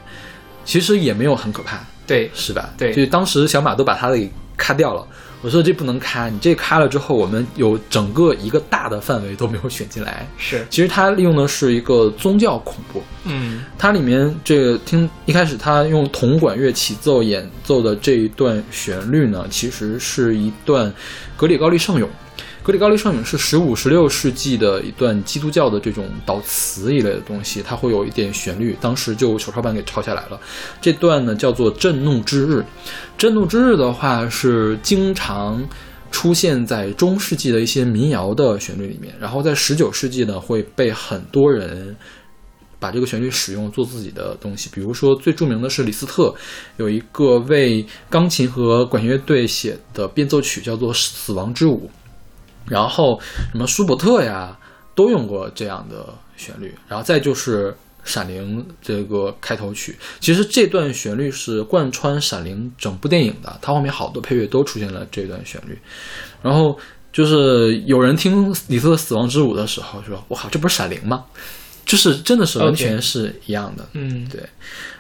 [0.64, 2.71] 其实也没有很可怕，对，是吧？
[2.77, 5.07] 对就是当时小马都把他的给咔掉了。
[5.42, 10.26] 我说这不能咔，你这咔了之后，我们有整个一个大的范围都没有选进来。
[10.38, 20.92] 是，其实它利用的是一个宗教恐怖，嗯它里面这个听一开始他用铜管乐起奏演奏的这一段旋律呢，其实是一段
[21.37, 22.09] 格里高利圣咏。
[22.64, 30.40] 格里高利圣咏是十五、十六世纪的一段基督教的这种祷词一类的东西，它会有一点旋律，当时就手抄版给抄下来了。
[30.81, 32.61] 这段呢叫做《震怒之日》，
[33.18, 35.61] 震怒之日的话是经常
[36.12, 41.96] 出现在中世纪的一些民谣的旋律里面，然后在十九世纪呢会被很多人
[42.79, 44.70] 把这个旋律使用做自己的东西。
[44.72, 46.33] 比如说最著名的是李斯特
[46.77, 51.90] 有一个为钢琴和管弦乐队写的变奏曲，叫做《死亡之舞》，
[52.66, 53.20] 然后
[53.51, 54.57] 什么舒伯特呀
[54.94, 57.75] 都用过这样的旋律，然后再就是。
[58.11, 65.79] 《闪灵》这个开头曲，其实这段旋律是贯穿《闪灵》整部电影的，它后面好多配乐都出现了这段旋律。
[66.42, 66.77] 然后
[67.12, 71.25] 就是有人听李斯特《死亡之舞》的时候说：“我靠，这不是《闪灵》吗？”
[71.87, 73.87] 就是真的是完全是一样的。
[73.92, 74.42] 嗯对，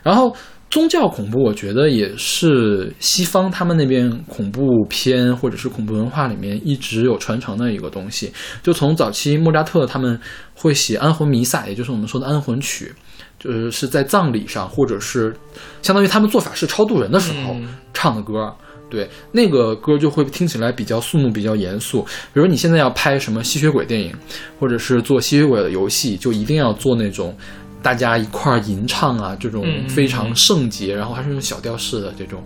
[0.04, 0.32] 然后
[0.72, 8.32] 宗教恐怖，我觉得也是西方他们那边恐怖片或者是恐怖文化里面一直有传承的一个东西。
[8.62, 10.18] 就从早期莫扎特他们
[10.54, 12.90] 会写安魂弥撒，也就是我们说的安魂曲，
[13.38, 15.36] 就是是在葬礼上或者是
[15.82, 18.50] 相当于他们做法事超度人的时候嗯唱的歌。
[18.88, 22.02] 对，那个歌就会听起来比较肃穆、比较严肃。
[22.34, 24.14] 比如你现在要拍什么吸血鬼电影，
[24.58, 27.34] 或者是做吸血鬼的游戏，就一定要做那种
[27.82, 32.42] 大家一块儿吟唱啊，这种嗯非常圣洁，然后还是那种小调式的这种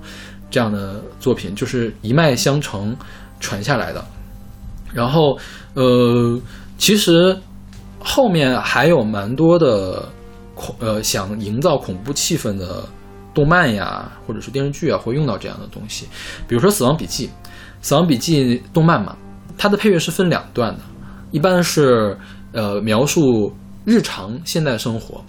[0.51, 2.97] 这样的作品，就是一脉相承
[3.39, 4.05] 传下来的。
[4.93, 5.39] 然后，
[5.75, 6.41] 呃，
[6.79, 7.37] 其实
[8.01, 10.09] 后面还有蛮多的
[10.55, 12.83] 恐呃想营造恐怖气氛的
[13.35, 16.07] 动漫呀，或者是电视剧啊，会用到这样的东西。
[16.49, 17.27] 比如说《死亡笔记》，
[17.83, 19.15] 《死亡笔记》动漫嘛，
[19.59, 20.81] 它的配乐是分两段的，
[21.31, 22.17] 一般是
[22.53, 23.55] 呃描述
[23.87, 25.25] 日常现代生活，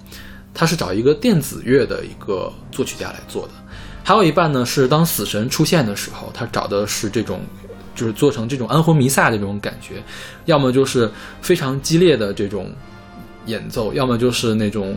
[0.54, 3.54] 它是找一个电子乐的一个作曲家来做的。
[4.04, 7.42] 还有一半呢是当死神出现的时候，他找的是这种，
[7.94, 10.02] 就是做成这种安魂弥撒的这种感觉，
[10.46, 12.72] 要么就是非常激烈的这种
[13.48, 14.96] 演奏，要么就是那种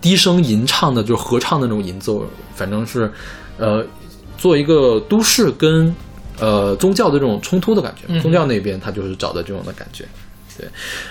[0.00, 3.12] 低声吟唱的，就是合唱的那种吟奏，反正是，
[3.58, 3.84] 呃，
[4.38, 5.94] 做一个都市跟
[6.40, 8.04] 呃宗教的这种冲突的感觉。
[8.08, 10.06] 嗯宗教那边他就是找的这种的感觉，
[10.56, 10.66] 对。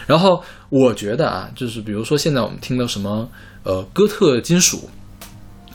[0.08, 3.30] 然后我觉得啊，就是比如说现在我们听的什么
[3.63, 4.89] 呃哥特金属、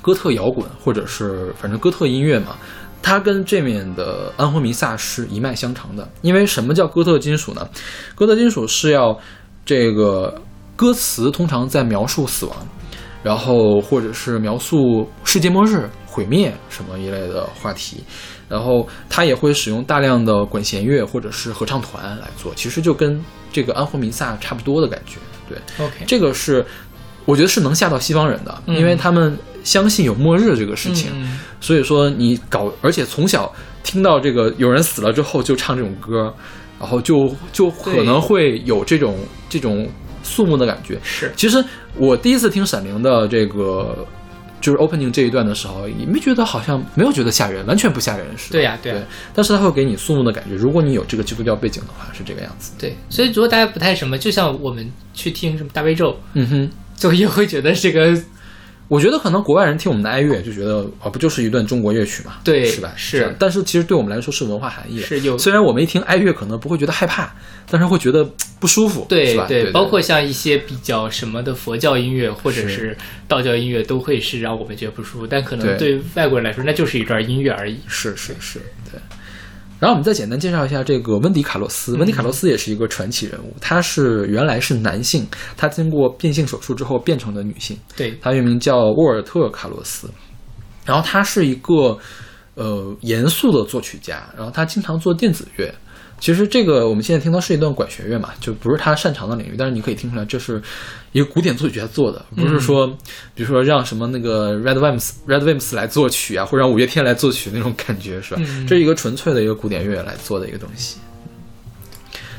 [0.00, 2.56] 哥特摇滚，或者是反正哥特音乐嘛，
[3.00, 6.06] 它跟这面的安魂弥撒是一脉相承的。
[6.20, 7.66] 因为什么叫哥特金属呢？
[8.14, 9.18] 哥特金属是要
[9.64, 10.34] 这个
[10.76, 12.56] 歌词通常在描述死亡，
[13.22, 18.04] 然后或者是描述世界末日、毁灭什么一类的话题，
[18.46, 23.18] 然后他也会使用大量的管弦乐或者是合唱团来做，其实就跟
[23.50, 25.16] 这个安魂弥撒差不多的感觉。
[25.48, 26.62] 对，，OK，这个是
[27.24, 33.50] 我觉得是能吓到西方人的，嗯因为他们相信有末日这个事情，嗯所以说你搞，而且从小
[33.82, 36.34] 听到这个有人死了之后就唱这种歌，
[36.78, 39.16] 然后就就可能会有这种
[39.48, 39.88] 这种
[40.22, 40.98] 肃穆的感觉。
[41.02, 41.64] 是，其实
[41.96, 44.06] 我第一次听《闪灵》的这个
[44.62, 48.52] 就是 opening 这一段的时候，也没觉得好像没有觉得吓人，完全不吓人，是吧？
[48.52, 48.98] 对呀对呀
[49.34, 50.54] 但是它会给你肃穆的感觉。
[50.54, 52.72] 如果你有这个基督教背景的话，是这个样子。
[52.78, 58.16] 对，所以如果大家不太什么，就像我们去听什么大悲咒，嗯哼，就也会觉得这个
[58.92, 62.92] 我觉得可能国外人听我们的哀乐就觉得啊，不就是一段中国乐曲嘛，对是吧？
[62.94, 65.00] 是但是其实对我们来说是文化含义。
[65.00, 67.34] 是有虽然我们一听哀乐可能不会觉得害怕，
[67.70, 68.22] 但是会觉得
[68.60, 69.34] 不舒服，对？
[69.48, 75.26] 对，包括像一些比较什么的佛教音乐或者是是道教音乐，都会是让我们觉得不舒服。
[75.26, 77.78] 但可能对对外国人来说，那就是一段音乐而已。
[77.88, 79.00] 是是是，对。
[79.82, 81.96] 然后我们再简单介绍一下这个温迪卡洛斯。
[81.96, 85.26] 温迪卡洛斯也是一个传奇人物，他是原来是男性，
[85.56, 87.76] 他经过变性手术之后变成了女性。
[87.96, 90.08] 对，他原名叫沃尔特·卡洛斯，
[90.86, 91.98] 然后他是一个
[92.54, 95.74] 呃严肃的作曲家，然后他经常做电子乐。
[96.22, 100.62] 其实这个我们现在听到是一段管弦乐嘛，就不是他擅长的领域，但是你可以听出来这是
[101.10, 102.86] 一个古典作曲家做的，不是说
[103.34, 108.40] 比如说让什么那个 Red Wimps Red Wimps 来作曲啊，或者让五月天来作曲那种感觉是吧？
[108.44, 111.00] 嗯这是一个纯粹的一个古典乐来做的一个东西。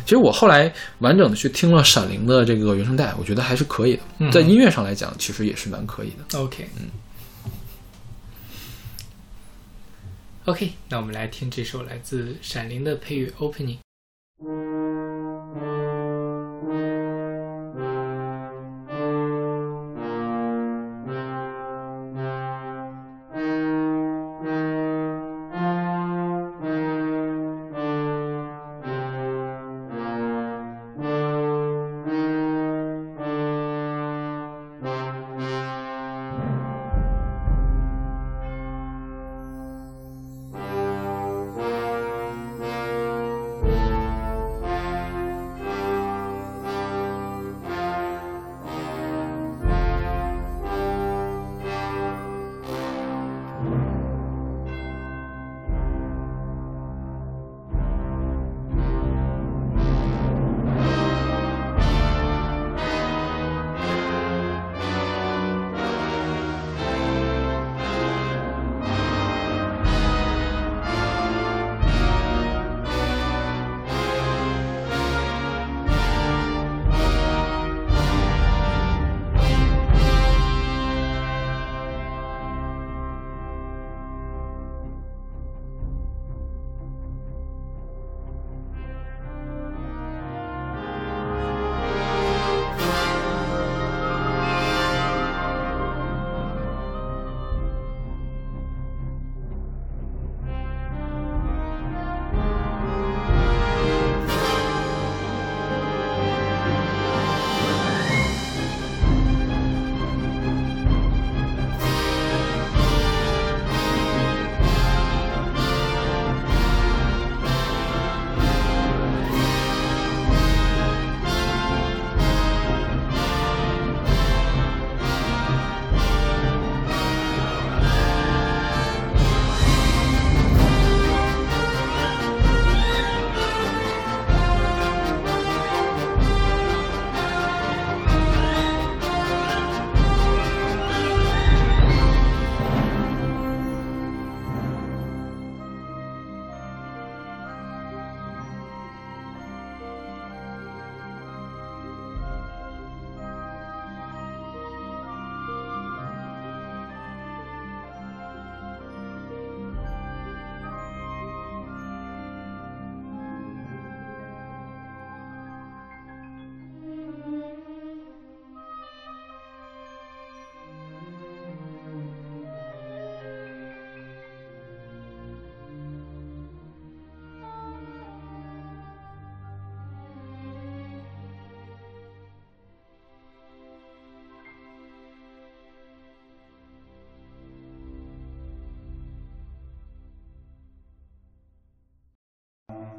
[0.05, 6.39] 其实我后来完整的去听了《闪灵》的这个原声带，我觉得还是可以的，嗯在音乐上来讲，其实也是蛮可以的。
[6.39, 6.87] OK，嗯
[10.45, 13.77] ，OK，那我们来听这首来自《闪灵》的配乐 Opening。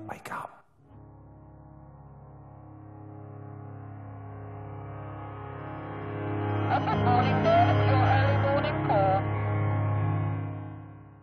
[0.08, 0.48] mygod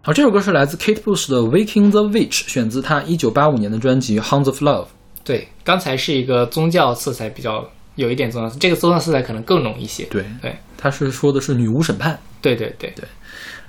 [0.04, 4.88] 好这首歌是来自 kate bush 的 wakingthewitch 选自她一九八五年的专辑 hounds of love
[5.24, 10.06] 对刚才是一个宗教色彩比较有一点宗教色彩这个宗教色彩可能更浓一些。
[10.06, 10.56] 对对。
[10.78, 12.20] 她是说的是女巫审判。
[12.42, 12.92] 对对对。
[12.96, 13.06] 对。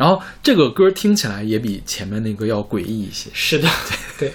[0.03, 3.69] 然后这个歌听起来也比前面那个要诡异一些，是的，
[4.19, 4.33] 对，对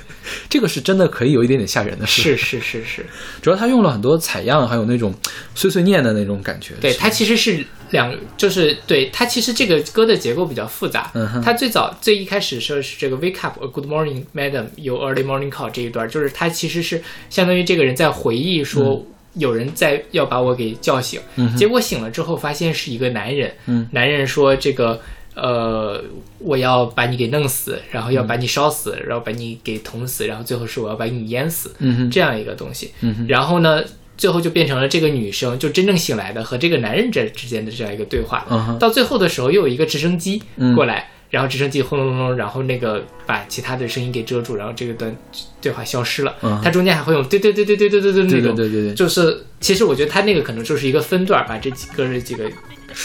[0.48, 3.06] 这个是真的可以有一点点吓人的，是是是是，
[3.42, 5.14] 主要他用了很多采样，还有那种
[5.56, 6.74] 碎碎念的那种感觉。
[6.80, 11.12] 对，是它其实是两，就是对它其实这个歌的结构比较复杂。
[11.14, 11.42] 嗯哼。
[11.42, 19.06] 它最早最一开始说是这个 Wake up, a good morning, madam, your early morning call 这一段，就是它其实是相当于这个人在回忆说。
[19.34, 23.88] 有人在要把我给叫醒，嗯结果醒了之后发现是一个男人，嗯。
[23.92, 25.00] 男人说这个
[25.40, 26.04] 呃
[26.40, 31.72] 我要把你给弄死，然后要把你烧死，然后把你给捅死，然后最后是我要把你淹死，
[32.12, 32.92] 这样一个东西。
[33.28, 33.84] 然后呢，
[34.18, 38.46] 最后就变成了这个女生就真正醒来的和这个男人这之间的这样一个对话。
[38.80, 45.16] 到最后的时候，又有一个直升机嗯过来，然后直升机轰隆隆隆，然后那个把其他的声音给遮住，然后这个段
[45.62, 46.36] 对话消失了。
[46.42, 52.50] 嗯它中间还会用对对对对对对对对那对种，对对对对就是其实我觉得它那个可能就是一个分段，把这几个这几个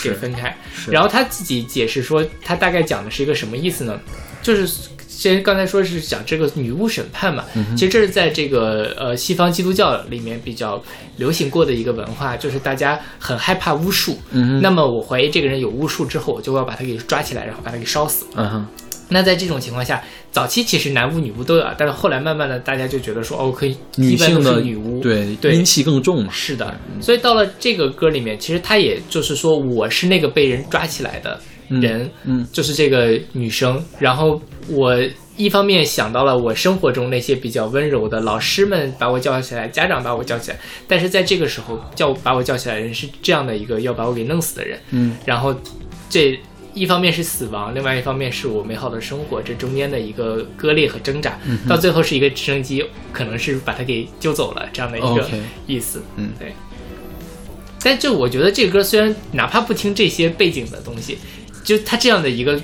[0.02, 0.56] 给分开。
[0.88, 4.00] 然后他自己解释说，他大概讲的是一个什么意思呢？
[4.42, 4.66] 就是
[5.08, 10.82] 先刚才说是讲这个女巫审判嘛，嗯其实这是在这个呃西方基督教里面比较
[11.16, 14.18] 流行过的一个文化，就是大家很害怕巫术。
[14.32, 18.26] 嗯那么我怀疑这个人有巫术之后，我就要把他给抓起来，然后把他给烧死。
[18.34, 18.66] 嗯哼
[19.12, 26.32] 那在这种情况下，早期其实男巫女巫都有，但是后来慢慢的大家就觉得说，哦，可以女性的女巫，对对阴气更重嘛。
[26.32, 31.38] 是的，所以到了这个歌里面，其实他也就是说，我是那个被人抓起来的
[31.68, 33.82] 人，嗯就是这个女生。
[33.98, 34.96] 然后我
[35.36, 40.58] 一方面想到了我生活中那些比较温柔的老师们把我叫起来，家长把我叫起来，
[40.88, 45.54] 但是在这个时候叫把我叫起来的人是这样的一个要把我给弄死的人，嗯然后
[46.08, 46.38] 这。
[46.74, 55.28] 一方面是死亡，另外一方面是我美好的生活，这中间的一个割裂和挣扎，嗯到最后是一个直升机，可能是把他给救走了这样的一个
[55.66, 56.02] 意思。
[56.16, 56.52] 嗯对。
[57.84, 61.18] 但就我觉得这个歌虽然哪怕不听这些背景的东西，
[61.64, 62.60] 就它这样的一个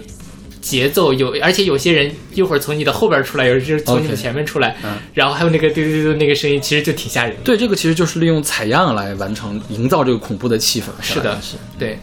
[0.61, 7.43] 节奏有，而且有些人一会儿从你的后边出来，有人就从你的前面出来嗯然后还有那个嘟嘟嘟嘟那个声音，其实就挺吓人的。
[7.43, 10.87] 对，这个其实就是利用采样来完成营造这个恐怖的气氛。
[11.01, 11.57] 是的是。
[11.79, 11.99] 对，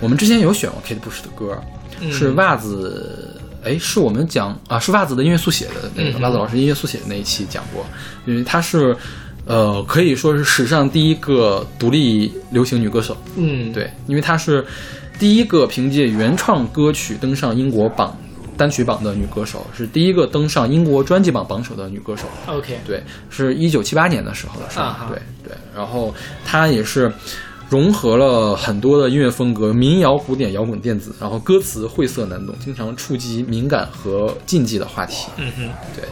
[0.00, 1.60] 我们之前有选过 Kate Bush 的歌，
[2.00, 2.10] 嗯。
[2.10, 6.22] 是袜子，哎，是我们讲啊，是袜子的音乐速写的那个、嗯。
[6.22, 7.84] 袜子老师音乐速写的那一期讲过，
[8.26, 8.96] 因为她是，
[9.44, 14.64] 呃，可以说是史上第一个独立流行女歌手，嗯，对，因为她是
[15.18, 18.16] 第一个凭借原创歌曲登上英国榜
[18.56, 22.24] 单曲榜的女歌手，是第一个登上英国专辑榜榜首的女歌手。
[22.46, 24.94] ，OK，对，是一九七八年的时候的事儿。
[25.08, 27.12] 对对，然后她也是
[27.70, 35.28] 融合了很多的音乐风格，民谣、古典、摇滚、电子，然后歌词晦涩难懂，经常触及敏感和禁忌的话题。
[35.36, 36.04] 嗯哼，对，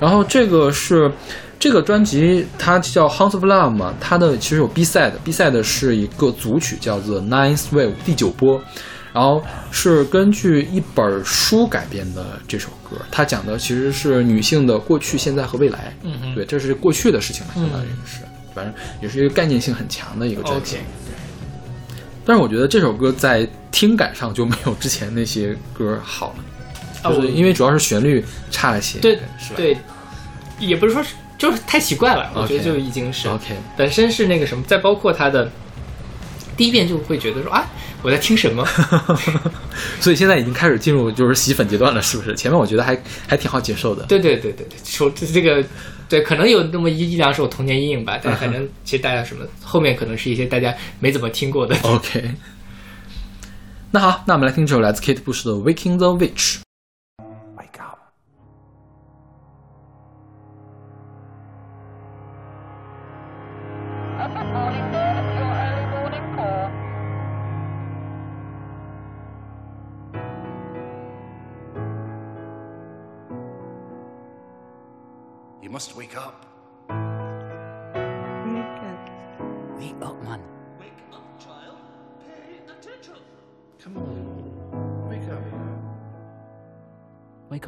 [0.00, 1.12] 然后这个是
[1.58, 8.58] 这个专辑，它叫《Hounds of Love》嘛，它的其实有 B side，B side 是一个组曲，叫做《Ninth Wave》第九波。
[9.10, 9.42] 然后
[9.72, 15.96] 是根据一本书改编的这首歌，它讲的其实是女性的过去、现在和未来。
[16.02, 18.20] 嗯哼对，这是过去的事情了，相当于是，
[18.58, 20.78] 反正也是一个概念性很强的一个专辑。
[22.24, 29.54] 但是我觉得这首歌在听感上就没有之前那些歌好了，就是因为主要是旋律差了些，对是吧？
[29.56, 29.78] 对，
[30.58, 35.50] 也不是说是就是太奇怪了，我觉得就已经是 OK 本身是那个什么，再包括他的
[36.56, 37.64] 第一遍就会觉得说啊，
[38.02, 38.66] 我在听什么？
[40.00, 42.34] 所以现在已经开始进入就是洗粉阶段了，是不是？
[42.34, 44.02] 前面我觉得还还挺好接受的。
[44.04, 45.64] 对对对对对，说这这个，
[46.08, 51.76] 对，可能有那么一一两首童年阴影吧，但反嗯正其实大家什么后面可能是一些大家没怎么听过的。
[51.82, 52.30] OK，
[53.90, 56.58] 那好，那我们来听这首来自 Kate Bush 的《Waking the Witch》。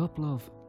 [0.01, 0.60] couple of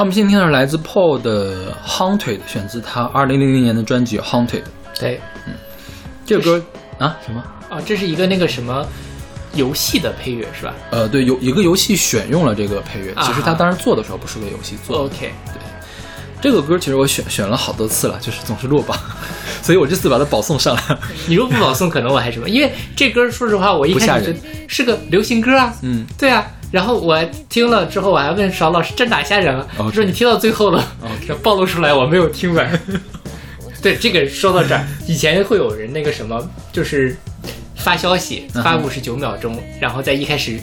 [0.00, 4.62] 好，我们今天听的是来自 Paul 的《Haunted》，选自他二零零零年的专辑《Haunted》。
[4.98, 5.52] 对嗯
[6.24, 6.64] 这个歌
[6.98, 7.44] 啊，什么？
[7.68, 8.82] 啊，这是一个那个什么
[9.52, 15.04] 游戏的配乐是吧呃，对，有一个游戏选用了这个配乐，啊其实他当时做的时候不是为游戏做的。
[15.04, 15.18] ？OK，
[15.52, 15.60] 对
[16.40, 18.98] 这个歌其实我选选了好多次了，就是总是落榜，
[19.60, 20.82] 所以我这次把它保送上来。
[21.28, 22.48] 你若不保送，可能我还什么？
[22.48, 24.34] 因为这歌说实话，我一开始
[24.66, 25.74] 是个流行歌啊。
[25.82, 26.50] 嗯，对啊。
[26.70, 32.80] 然后我听了之后，我还问邵老师这哪吓人了他说你听到最后了 OK 暴露出来我没有听完。
[33.82, 36.38] 对，这个说到这儿，以前会有人那个什么，
[36.72, 37.16] 就是
[37.76, 40.58] 发消息发五十九秒钟，然后在一开始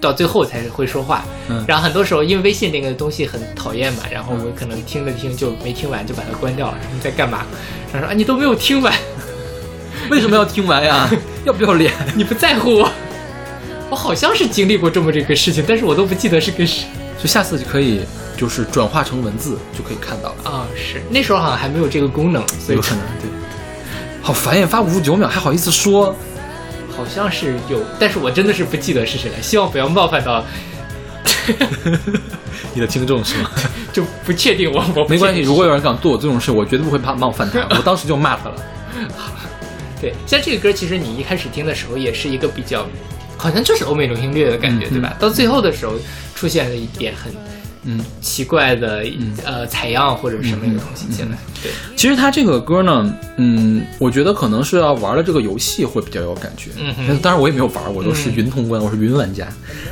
[0.00, 1.22] 到最后才会说话。
[1.50, 6.78] 嗯然后很多时候因为微信那个东西很讨厌嘛，然后我可能听着听就没听完就把它关掉了。
[6.94, 7.44] 你在干嘛？
[7.92, 8.92] 然后说啊你都没有听完，
[10.10, 11.08] 为什么要听完呀？
[11.44, 11.92] 要不要脸？
[12.16, 12.90] 你不在乎我。
[13.92, 16.86] 我好像是经历过这么这个事情，但是我都不记得是跟谁
[17.20, 18.00] 就下次就可以
[18.38, 20.66] 就是转化成文字就可以看到了，啊。
[20.74, 23.30] 是那时候好像还没有这个功能，所以有可能对。
[24.22, 24.66] 好烦呀！
[24.66, 26.16] 发五十九秒还好意思说？
[26.96, 29.42] 好像是有，但是我真的是不记得是谁了。
[29.42, 30.42] 希望不要冒犯到，
[32.72, 33.50] 你的听众是吗？
[33.92, 37.60] 就不确定我我没关系，如果有人敢做我这种事，我绝对不会怕冒犯他。
[37.76, 38.56] 我当时就骂他了。
[40.00, 42.86] 对，像这个歌，其实你一开始听的时候也是一个比较，
[43.42, 45.16] 好像就是欧美流行乐的感觉，嗯对吧？
[45.18, 45.94] 到最后的时候
[46.36, 47.32] 出现了一点很
[47.84, 49.04] 嗯，奇怪的、
[49.44, 56.70] 呃采样或者什么一个东西进来，对，其实他这个歌呢，嗯，我觉得可能是要玩了这个游戏会比较有感觉。
[56.78, 59.48] 嗯当然我也没有玩，我都是云通关，我是云玩家。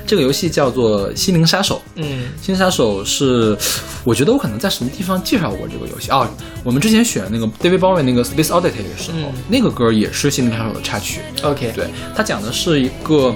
[0.07, 1.76] 这个游戏叫做《心灵杀手》。
[1.97, 2.05] 嗯
[2.45, 3.57] 《心灵杀手》是，
[4.05, 6.11] 我觉得我可能在什么地方介绍过这个游戏。
[6.11, 6.30] 啊、
[6.62, 9.32] 我们之前选那个 David Bowie 那个 Space Oddity 的时候，嗯。
[9.49, 11.20] 那个歌也是《心灵杀手》的插曲。
[11.43, 13.34] ，OK，对，他讲的是一个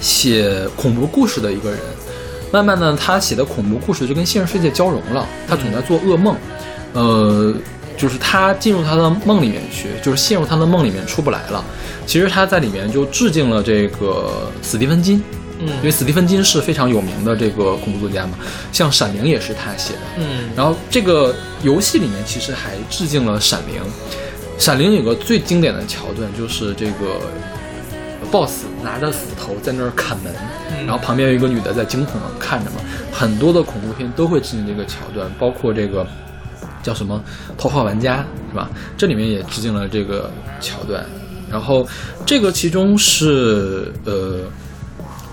[0.00, 1.78] 写恐怖故事的一个人，
[2.62, 6.36] 慢慢的，他写的恐怖故事就跟现实世界交融了，他总在做噩梦，
[6.92, 7.52] 呃，
[7.96, 11.64] 就是他进入他的梦里面去，就是陷入他的梦里面出不来了。
[12.06, 15.20] 其实他在里面就致敬了这个史蒂芬金，
[15.58, 18.38] 嗯因为史蒂芬金是非常有名的这个恐怖作家嘛，
[18.70, 20.00] 像《闪灵》也是他写的。
[20.18, 21.34] 嗯然后这个
[21.64, 23.82] 游戏里面其实还致敬了《闪灵》，
[24.64, 27.20] 《闪灵》有个最经典的桥段就是这个
[28.34, 30.34] BOSS 拿着斧头在那儿砍门，
[30.72, 32.78] 嗯然后旁边有一个女的在惊恐的看着嘛。
[33.12, 36.04] 很多的恐怖片都会致敬这个桥段，包括这个
[36.82, 37.22] 叫什么
[37.56, 38.16] 《头号玩家》
[38.50, 38.68] 是吧？
[38.96, 40.28] 这里面也致敬了这个
[40.60, 41.06] 桥段。
[41.48, 41.86] 然后
[42.26, 44.40] 这个其中是呃。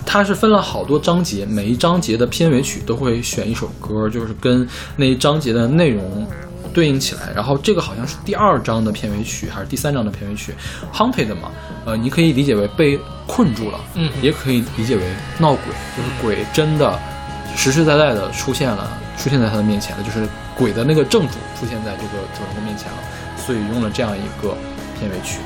[0.04, 6.28] 它是分了好多章节，每一章节的片尾曲都会选一首歌，就是跟那一章节的内容
[6.74, 7.32] 对应起来。
[7.36, 10.54] 然后这个好像是第二章的片尾曲，还是第三章的片尾曲
[10.94, 11.52] ，Haunted 嘛，
[11.86, 15.04] 呃，你可以理解为被困住了，嗯也可以理解为
[15.38, 15.64] 闹鬼，
[15.96, 16.98] 就是鬼真的
[17.56, 22.98] 实实在在的出现了，出现在他的面前了，就是鬼的那个正主出现在这个主人公面前了，
[23.38, 24.56] 所以用了这样一个
[25.00, 25.40] 片尾曲。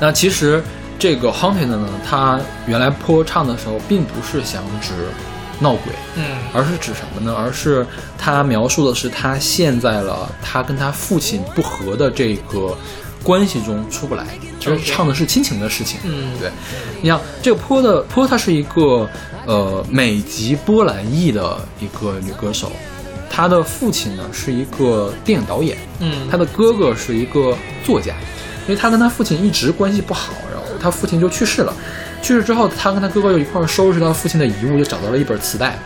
[0.00, 0.62] 那其实
[0.98, 4.92] 这个 haunted 呢，它原来播唱的时候，并不是想指
[5.60, 7.34] 闹鬼，嗯而是指什么呢？
[7.36, 7.86] 而是
[8.18, 12.76] 他描述的是他陷在了他跟他父亲不和的这个
[13.22, 14.26] 关系中出不来，
[14.60, 15.98] 其实唱的是亲情的事情。
[16.04, 16.50] 嗯对，
[17.00, 19.08] 你像这个坡的坡，她是一个
[19.46, 22.70] 呃美籍波兰裔的一个女歌手，
[23.30, 28.14] 她的父亲呢是一个电影导演，嗯她的哥哥是一个作家，
[28.66, 31.72] 因为她跟她父亲一直关系不好，然后她父亲就去世了。
[32.24, 35.78] 去世之后，他跟他哥哥又一块儿收拾他父亲的遗物，就找到了一本磁带。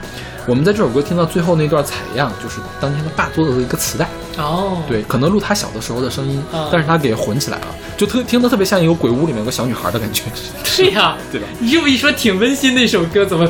[0.47, 4.09] 我们在这首歌听到最后那段采样，就是当天他爸做的一个磁带，
[4.39, 7.67] 哦对，可能录他小的时候的声音，啊但是他给混起来了，
[7.99, 10.23] 就特听得特别像一个鬼屋里面有个小女孩的感觉。
[10.65, 11.47] 是呀，对吧？
[11.59, 13.47] 你这么一说挺温馨的一首歌，怎么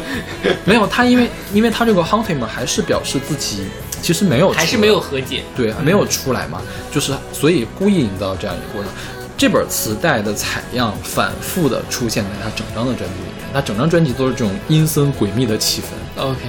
[0.65, 3.67] 没有他，因为因为他这个 haunting 嘛，还是表示自己
[4.01, 5.45] 其实没有还是没有和解？
[5.55, 6.61] 对，没有出来嘛，
[6.91, 8.91] 就是所以故意营造这样一个过程。
[9.39, 16.21] 这本磁带的采样反复的出现在他整张的专辑里面，他整张专辑都是这种阴森诡秘的气氛。
[16.21, 16.41] OK，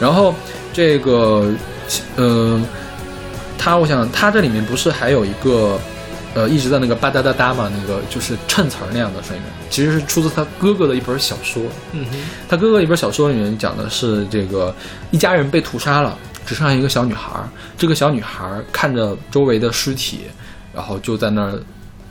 [0.00, 0.34] 然后
[0.72, 1.48] 这个，
[2.16, 2.60] 呃，
[3.56, 5.78] 他我想他这里面不是还有一个，
[6.34, 11.62] 呃，一直在那个吧嗒嗒嗒嘛，那个就是衬词儿那样的声音，其实是出自他哥哥的一本小说。
[11.92, 12.16] 嗯哼，
[12.48, 14.74] 他哥哥一本小说里面讲的是这个
[15.12, 17.48] 一家人被屠杀了，只剩下一个小女孩儿。
[17.78, 20.22] 这个小女孩儿看着周围的尸体，
[20.74, 21.60] 然后就在那儿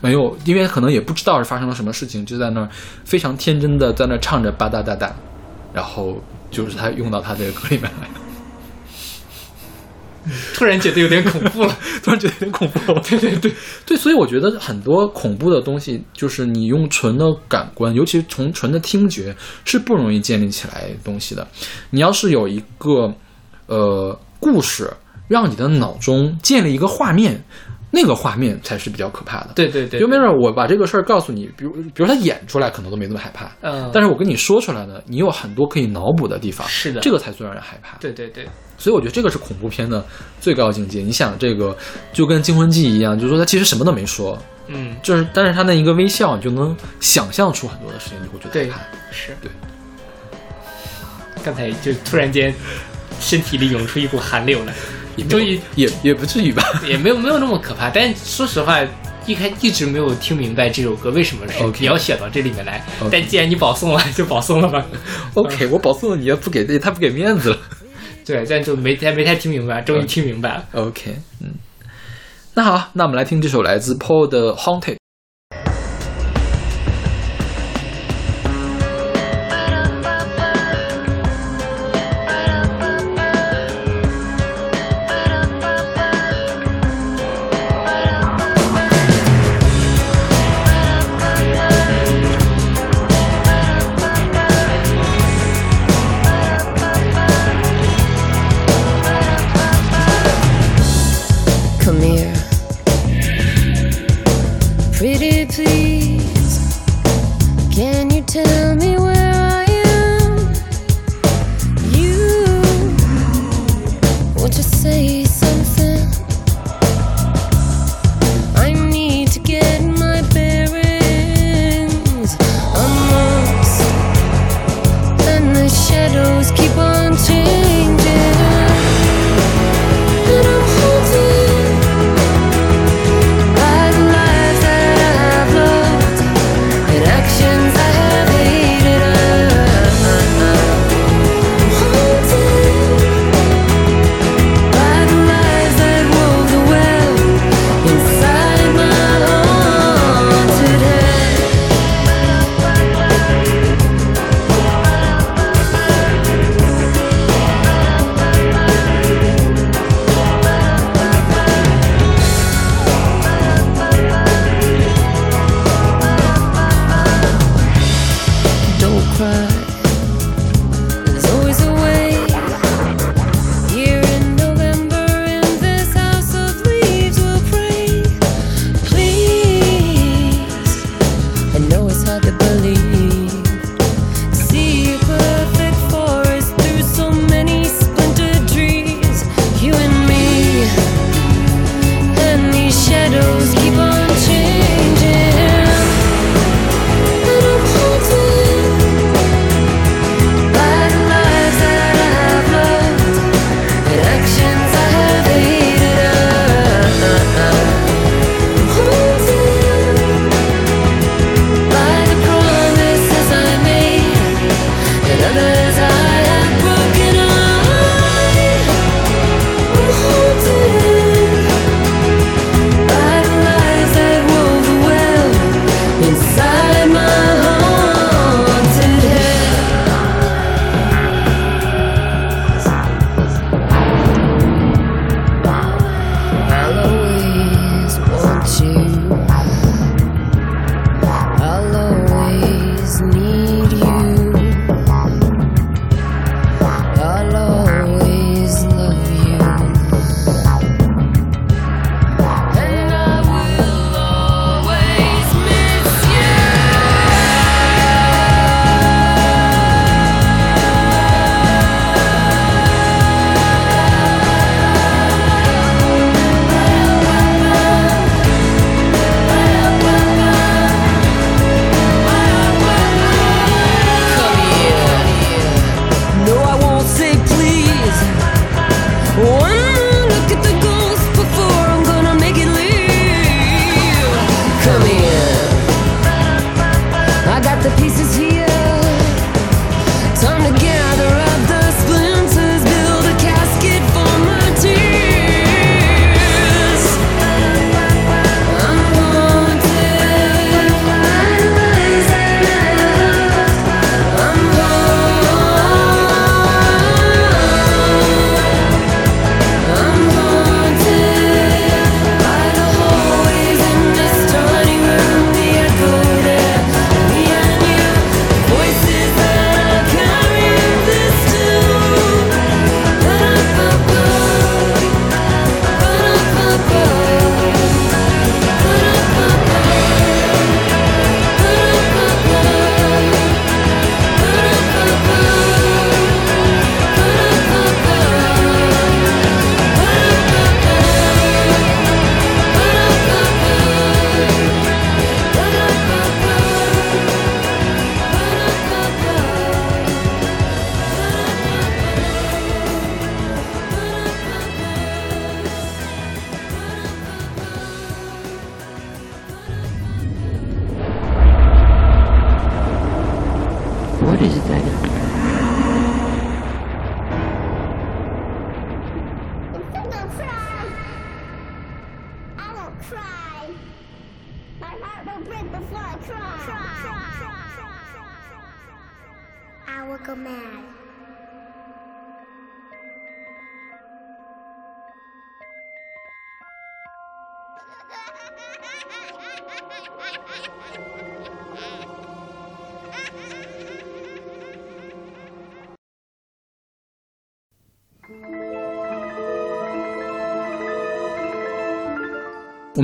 [0.02, 2.70] 没有，因为可能也不知道是发生了什么事情，就在那儿
[3.06, 5.12] 非常天真的在那儿唱着吧嗒嗒嗒，
[5.74, 8.08] 然后就是他用到他这个歌里面来，
[10.54, 11.76] 突然觉得有点恐怖了。
[12.02, 13.02] 突然觉得有点恐怖了。
[13.02, 13.54] 对对对
[13.86, 19.36] 对，所以我觉得很多恐怖的东西，就是你用纯的感官，尤其是从纯的听觉，
[19.66, 21.46] 是不容易建立起来东西的。
[21.90, 23.14] 你要是有一个
[23.68, 24.90] 呃故事，
[25.28, 27.44] 让你的脑中建立一个画面，
[27.92, 29.52] 那个画面才是比较可怕的。
[29.56, 37.98] 对对对，就没准我把这个事儿告诉你，比如比如他演出来可能都没那么害怕，嗯，但是我跟你说出来呢，你有很多可以脑补的地方，是的这个才最让人害怕。
[37.98, 40.06] 对对对，所以我觉得这个是恐怖片的
[40.40, 41.02] 最高境界。
[41.02, 41.76] 你想，这个
[42.14, 44.38] 就跟《惊魂记》一样，就是说他其实什么都没说，
[44.68, 49.12] 嗯，就是但是他那一个微笑，你就能想象出很多的事情，你会觉得对害怕。
[49.12, 49.50] 是对。
[51.42, 52.54] 刚才就突然间
[53.22, 54.74] 身体里涌出一股寒流来，
[55.16, 56.64] 也没有终于也也不至于吧。
[56.88, 58.80] 也没有没有那么可怕，但说实话。
[59.26, 64.84] 一开一直没有听明白这首歌为什么是 OK 你要选到这里面来但既然你保送了，就保送了吧。
[65.36, 67.58] OK，我保送了你，也不给太不给面子了。
[68.26, 70.66] 对，但就没太没太听明白，终于听明白了。
[70.72, 71.52] OK，嗯，
[72.56, 74.96] 那好，那我们来听这首来自 Paul 的《Haunted》。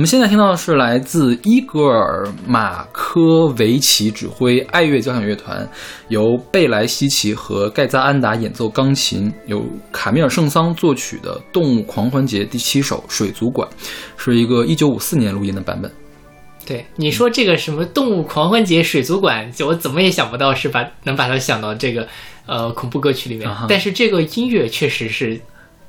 [0.06, 5.68] 们现在听到的是来自伊戈尔·马科维奇指挥爱乐交响乐团，
[6.06, 13.68] 由贝莱西奇和盖扎安达演奏钢琴，由卡米尔·圣桑作曲的《动物狂欢节》第七首《水族馆》，
[14.16, 15.90] 是一个1954年录音的版本。
[16.64, 22.06] 对，你说这个什么动物狂欢节水族馆，就我怎么也想不到是把能把它想到这个
[22.46, 25.40] 呃恐怖歌曲里面，但是这个音乐确实是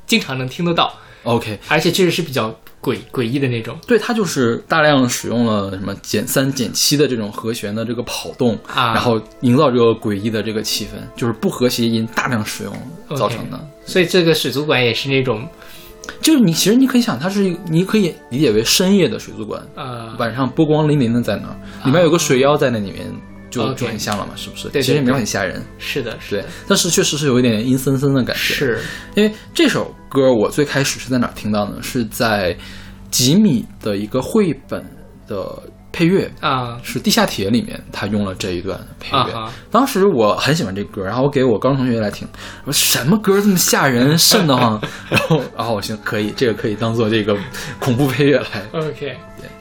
[0.08, 0.92] 经常能听得到
[1.22, 2.52] ，OK，而且确实是比较
[2.82, 12.74] 诡诡异的那种对，它就是大量使用了什么减三减七的这种和弦的这个跑动，啊然后营造这个诡异的这个气氛，就是不和谐音大量使用
[13.18, 13.60] 造成的。
[13.86, 15.48] 所以这个水族馆也是那种
[16.22, 21.56] 就是你其实你可以想，它是你可以理解为深夜的水族馆，呃晚上波光粼粼的在那儿，
[21.86, 23.06] 里面有个水妖在那里面，
[23.50, 24.64] 就就很像了嘛，是不是？
[24.70, 28.42] 对对其实也没有很吓人，是的，是对的，，但是确实是有一点阴森森的感觉。
[28.42, 28.80] 是
[29.16, 31.78] 因为这首歌我最开始是在哪听到呢？
[31.82, 32.56] 是在
[33.10, 34.86] 吉米的一个绘本
[35.28, 35.48] 的
[35.92, 36.30] 配乐。
[36.42, 39.34] 啊是《地下铁》里面，他用了这一段配乐。
[39.34, 42.28] 啊当时我很喜欢这歌，然后我给我高中同学来听，
[42.66, 44.80] 我说什么歌这么吓人，瘆得慌。
[45.10, 47.36] 然后，然后我行，可以，这个可以当做这个
[47.80, 49.18] 恐怖配乐来 OK。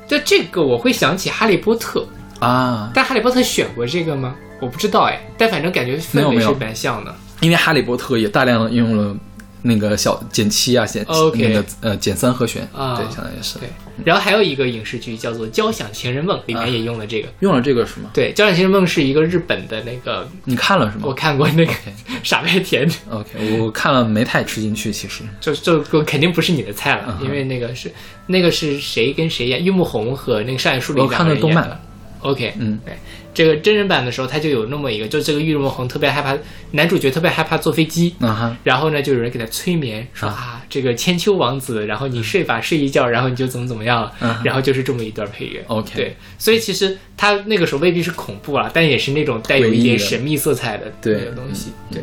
[0.08, 2.00] 就这个我会想起《哈利波特》，
[2.40, 2.90] 啊。
[2.94, 4.34] 但《哈利波特》选过这个吗？
[4.60, 7.14] 我不知道哎，但反正感觉氛围是蛮像的。
[7.40, 9.14] 因为《哈利波特》也大量的应用了
[9.62, 13.68] 那个小减七啊，减 OK 那个呃减三和弦啊对，相当于是对，
[14.04, 17.28] 然后还有一个影视剧叫做《交响情人梦》，里面也用了这个。
[17.40, 18.08] 用了这个是吗？
[18.14, 21.02] 对，《交响情人梦》是一个日本的那个，你看了是吗？
[21.06, 21.72] 我看过那个
[22.22, 27.92] 傻白甜，OK，我看了没太吃进去，其实就就就肯定不是你的菜了嗯，因为那个是
[28.26, 29.62] 那个是谁跟谁演？
[29.62, 31.85] 玉木宏和那个上野树里我看的动漫个人演的。
[32.20, 32.78] OK，嗯。
[32.84, 32.94] 对，
[33.34, 36.36] 这个真人版的时候，他就有那么一个，就这个玉木宏特别害怕，
[36.70, 45.62] 男主角特别害怕坐飞机，啊哈，然后呢，就有人给他催眠，说啊，这个千秋王子，然后你睡吧，睡一觉，然后你就怎么怎么样了，嗯然后就是这么一段配乐。
[45.68, 51.72] OK 对，所以其实他那个时候未必是恐怖啊，但也是那种带有一点神秘色彩的对那个东西。
[51.92, 52.02] 对，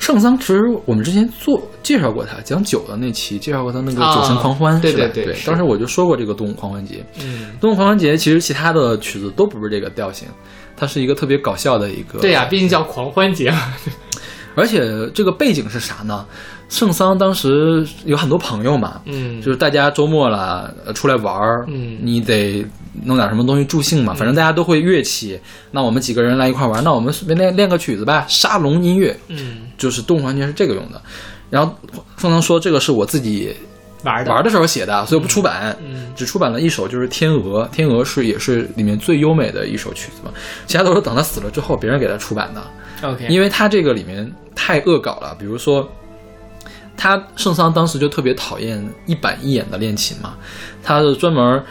[0.00, 7.04] 圣桑其实我们之前做介绍过他，讲酒的那期介绍过他那个啊酒神狂欢，对对对当时我就说过这个动物狂欢节。
[7.22, 10.26] 嗯，动物狂欢节其实其他的曲子都不是这个调性，
[10.76, 12.18] 它是一个特别搞笑的一个。
[12.18, 13.72] 对呀、毕竟叫狂欢节嘛。
[14.56, 16.26] 而且这个背景是啥呢？
[16.70, 21.98] 圣桑当时有很多朋友嘛，嗯，就是大家周末了呃出来玩儿，嗯。
[22.00, 22.64] 你得
[23.04, 25.38] 弄点什么东西助兴嘛，反正大家都会乐器，
[25.72, 29.62] 那我们几个人来一块玩，那我们随便练练个曲子吧，沙龙音乐，嗯。
[29.76, 31.02] 就是动物环节是这个用的。
[31.50, 31.74] 然后
[32.16, 33.52] 凤桑说这个是我自己
[34.04, 34.30] 玩的。
[34.30, 36.12] 玩的时候写的，所以不出版，嗯。
[36.14, 40.30] 只出版了一首，就是《天鹅》，《天鹅》是也是里面最优美的一首曲子嘛，
[40.68, 42.62] 其他都是等他死了之后别人给他出版的。
[43.08, 45.90] OK，因为他这个里面太恶搞了，比如说，
[47.02, 50.34] 他圣桑当时就特别讨厌一板一眼的练琴嘛，
[50.82, 51.64] 他就专门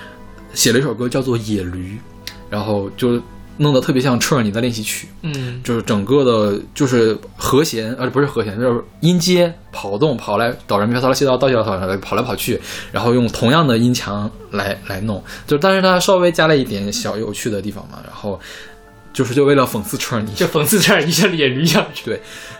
[0.55, 1.99] 写了一首歌叫做《野驴》，
[2.49, 3.21] 然后就
[3.57, 5.61] 弄得特别像车尔尼的练习曲，嗯。
[5.63, 12.59] 就是整个的就是和弦，呃，不是和弦，就是音阶跑动，跑来哆来咪发嗦拉西哆到西哆嗦来跑来跑去，
[12.91, 18.39] 然后用同样的音墙来来弄，就但是他稍微加了一点小有趣的地方嘛，然后
[19.13, 21.85] 就是就为了讽刺车尔尼，就讽刺车尔尼像野驴一样。
[22.05, 22.19] 对，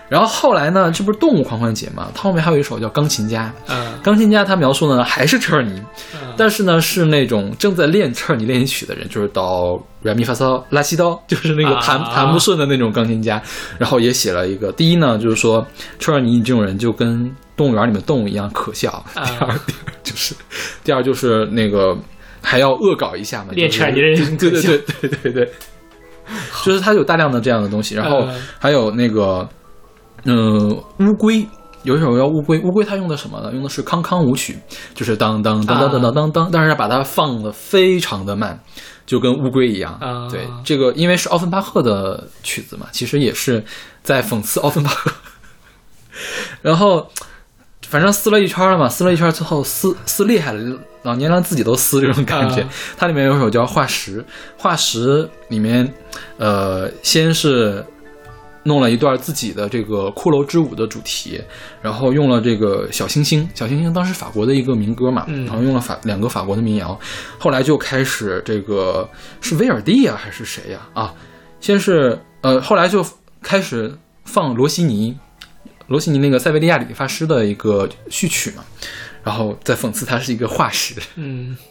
[0.09, 2.11] 然后后来呢，这不是动物狂欢节嘛？
[2.13, 3.53] 它后面还有一首叫《钢琴家》。
[3.71, 5.73] 嗯钢琴家他描述呢还是车尔尼，
[6.13, 13.41] 嗯但是呢是那种正在练车尔尼练习曲的人，就是到软咪发嗦拉西哆，就是那个弹、啊弹不顺的那种钢琴家。
[13.77, 15.65] 然后也写了一个，第一呢就是说
[15.99, 18.89] 车尔尼你这种人就跟动物园里面动物一样可笑。
[19.13, 20.35] 啊第二，第二就是
[20.85, 21.95] 第二就是那个
[22.41, 25.51] 还要恶搞一下嘛，练车尔尼的人对对对对对对，
[26.63, 29.47] 就是它有大量的这样的东西，然后嗯还有那个，
[30.25, 30.69] 嗯、
[30.99, 31.47] 乌龟。
[31.83, 33.53] 有一首叫乌龟，乌龟它用的什么呢？
[33.53, 34.59] 用的是康康舞曲，
[34.93, 38.59] 就是当当当当当当当当，但是把它放的非常的慢，
[39.05, 39.93] 就跟乌龟一样。
[40.01, 43.63] 啊对，这个因为是奥芬巴赫的曲子嘛，其实也是
[44.03, 45.09] 在讽刺奥芬巴赫。
[46.61, 47.09] 然后，
[47.89, 52.61] 反正撕了一圈了嘛，撕了一圈之后撕撕厉害了，老年人自己都撕这种感觉。
[52.61, 54.19] 啊 它里面有一首叫《化石》，
[54.57, 55.91] 《化石》里面，
[56.37, 57.83] 呃，先是
[58.63, 61.41] 弄了一段自己的这个骷髅之舞的主题，
[61.81, 66.99] 然后用了这个小星星，小星星当时法国的一个民歌嘛，嗯然后用了法两个法国的民谣，
[67.39, 69.09] 后来就开始这个
[69.41, 71.11] 是威尔第呀、还是谁呀啊？
[71.59, 73.03] 先是呃，后来就
[73.41, 73.93] 开始
[74.25, 75.17] 放罗西尼，
[75.89, 78.63] 罗西尼那个塞维利亚理发师的一个序曲嘛，
[79.23, 80.95] 然后在讽刺他是一个化石。
[81.15, 81.57] 嗯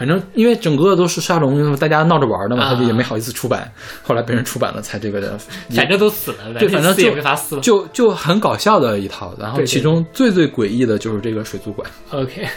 [0.00, 3.70] 反正因为整个都是沙龙，大家闹着玩的嘛，啊他就也没好意思出版。
[4.02, 5.38] 后来被人出版了，才这个的，
[5.76, 7.60] 反正都死了，对，反正就没法撕了。
[7.60, 9.36] 就就很搞笑的一套。
[9.38, 11.86] 然后其中最最诡异的就是这个水族馆。
[12.12, 12.48] OK，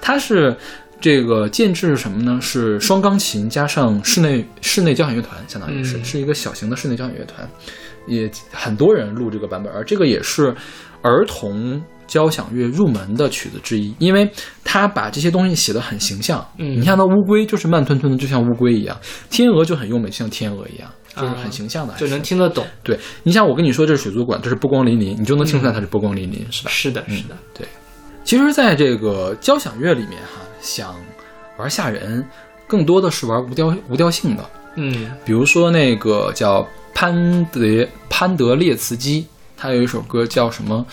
[0.00, 0.56] 它是
[1.00, 2.38] 这个建制是什么呢？
[2.40, 7.48] 是双钢琴加上室内室内交响乐团，相当于是、嗯是一个小型的室内交响乐团，
[8.08, 10.54] 也很多人录这个版本，而这个也是
[11.02, 14.28] 儿童交响乐入门的曲子之一，因为
[14.64, 16.46] 他把这些东西写得很形象。
[16.56, 18.96] 嗯你像那乌龟就是慢吞吞的，就像乌龟一样；
[19.30, 22.66] 天鹅就很优美，就像天鹅一样，就是很形象的，就能听得懂。
[22.82, 26.70] 对你像我跟你说这是水族馆，这是波光粼粼，你就能听出来它是波光粼粼，是吧？
[26.70, 27.66] 是的，是的，对
[28.24, 30.94] 其实，在这个交响乐里面哈，想
[31.58, 32.22] 玩吓人，
[32.66, 34.44] 更多的是玩无调无调性的。
[34.76, 36.66] 嗯比如说那个叫
[37.00, 39.24] 潘德潘德列茨基，
[39.56, 40.84] 他有一首歌叫什么？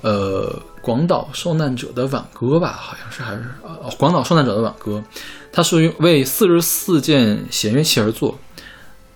[0.00, 5.00] 呃，广岛受难者的挽歌吧，好像是还是呃，广岛受难者的挽歌，
[5.52, 8.36] 它是为四十四件弦乐器而作。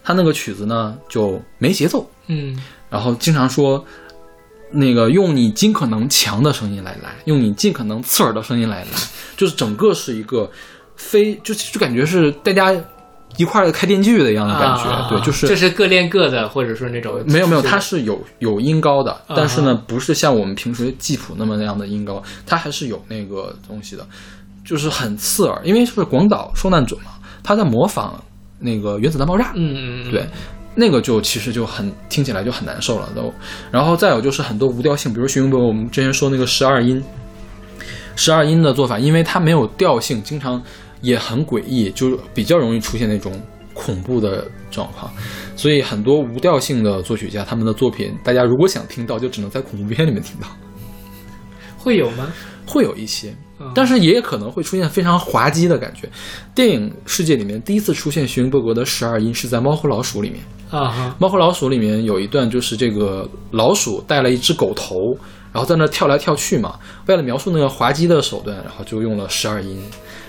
[0.05, 2.57] 他那个曲子呢就没节奏，嗯
[2.89, 3.85] 然后经常说，
[4.71, 8.91] 那个用你尽可能强的声音来来，用你尽可能刺耳的声音来来，
[9.37, 10.49] 就是整个是一个
[10.95, 12.73] 非就就感觉是大家
[13.37, 24.07] 一块儿开电锯的一样的感觉，啊对，就是这是各练各的，或者说那种没有没有，它是有有音高的，啊但是呢，不是像我们平时记谱那么那样的音高，它还是有那个东西的，
[24.65, 27.13] 就是很刺耳，因为是广岛受难者嘛，
[27.43, 28.19] 他在模仿
[28.59, 30.11] 那个原子弹爆炸，嗯嗯嗯。
[30.11, 30.27] 对，
[30.75, 33.33] 那个就其实就很听起来就很难受了都。
[33.71, 37.03] 然后再有就是很多无调性，比如徐云博，我们之前说那个十二音，
[38.17, 40.63] 十二音的做法，因为它没有调性，经常
[41.07, 43.33] 也很诡异，就比较容易出现那种
[43.73, 45.11] 恐怖的状况。
[45.55, 50.49] 所以很多无调性的作曲家，他们的作品，大家如果想听到，就只能在恐怖片里面听到，
[51.79, 52.33] 会有吗？
[52.67, 53.31] 会有一些。
[53.59, 56.07] 嗯但是也可能会出现非常滑稽的感觉。
[56.55, 64.95] 电影世界里面第一次出现徐云伯格的十二音是在《猫和老鼠》里面，啊哈，《猫和老鼠》里面有一段，就是这个老鼠带了一只狗头，
[65.57, 66.79] 然后在那跳来跳去嘛。
[67.07, 69.83] 为了描述那个滑稽的手段，然后就用了十二音。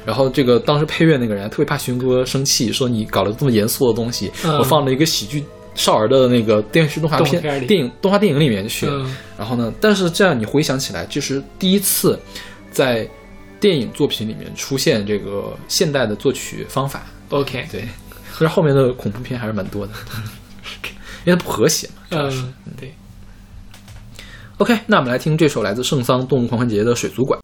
[0.06, 5.44] 然后这个当时配乐那个人特别怕寻哥生气，说你搞了这么严肃的东西，嗯我放了一个喜剧
[5.76, 8.88] 少儿的那个电视动画片片电影动画电影里面去。
[8.90, 12.18] 嗯然后呢，但是这样你回想起来，就是第一次
[12.72, 13.06] 在
[13.60, 17.06] 电影作品里面出现这个现代的作曲方法。
[17.30, 17.82] ，OK，对，
[18.32, 19.94] 可是后面的恐怖片还是蛮多的，
[21.26, 21.94] 因为它不和谐嘛。
[22.12, 22.94] 嗯，对，
[24.60, 27.40] OK，那我们来听这首来自圣桑动物狂欢节的《水族馆》。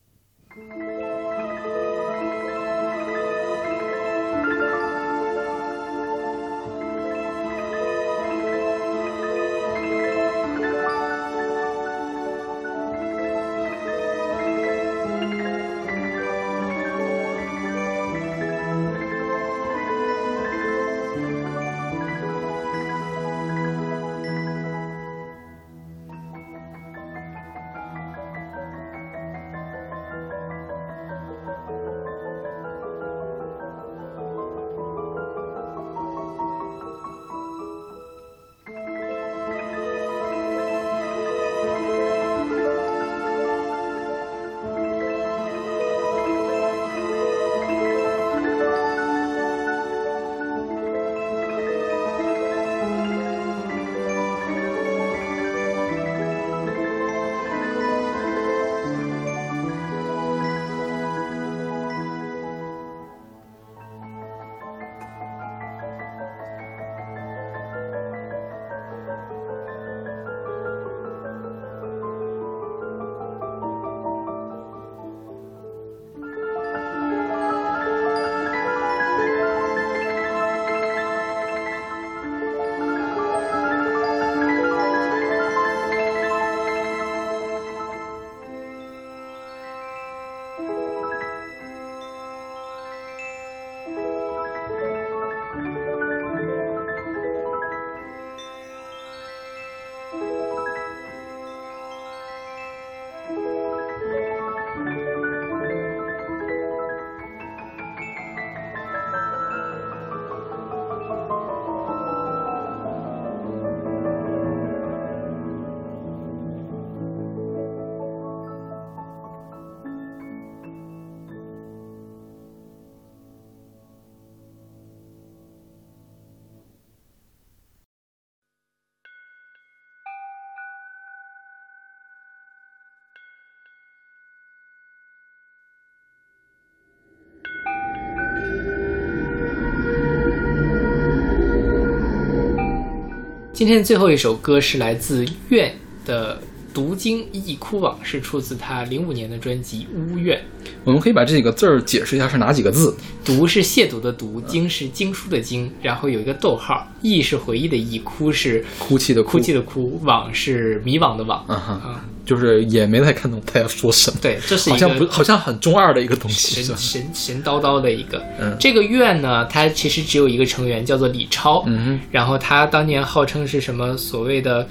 [143.63, 145.73] 今天最后一首歌是来自愿
[146.05, 146.37] 的
[146.73, 150.37] 读经忆哭网》是出自他零五年的专辑《屋苑》。
[150.83, 152.93] 我们可以把这几个字儿解释一下是哪几个字？
[153.23, 161.41] 读是亵渎的读，经是经书的经，然后有一个逗号，忆是回忆的忆，哭是哭泣的哭泣的哭，往是迷惘的惘。
[161.47, 164.17] 嗯哼啊，就是也没太看懂他要说什么。
[164.21, 166.77] 对，这是一个好像不好像很中二的一个东西，神？
[166.77, 168.23] 神神叨叨的一个。
[168.39, 171.63] 嗯这个院呢，它其实只有一个成员，叫做李超。
[171.67, 174.67] 嗯哼然后他当年号称是什么所谓的，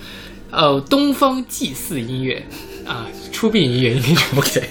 [0.51, 2.43] 呃，东方祭祀音乐
[2.87, 4.69] 啊，出殡音乐应该是 OK，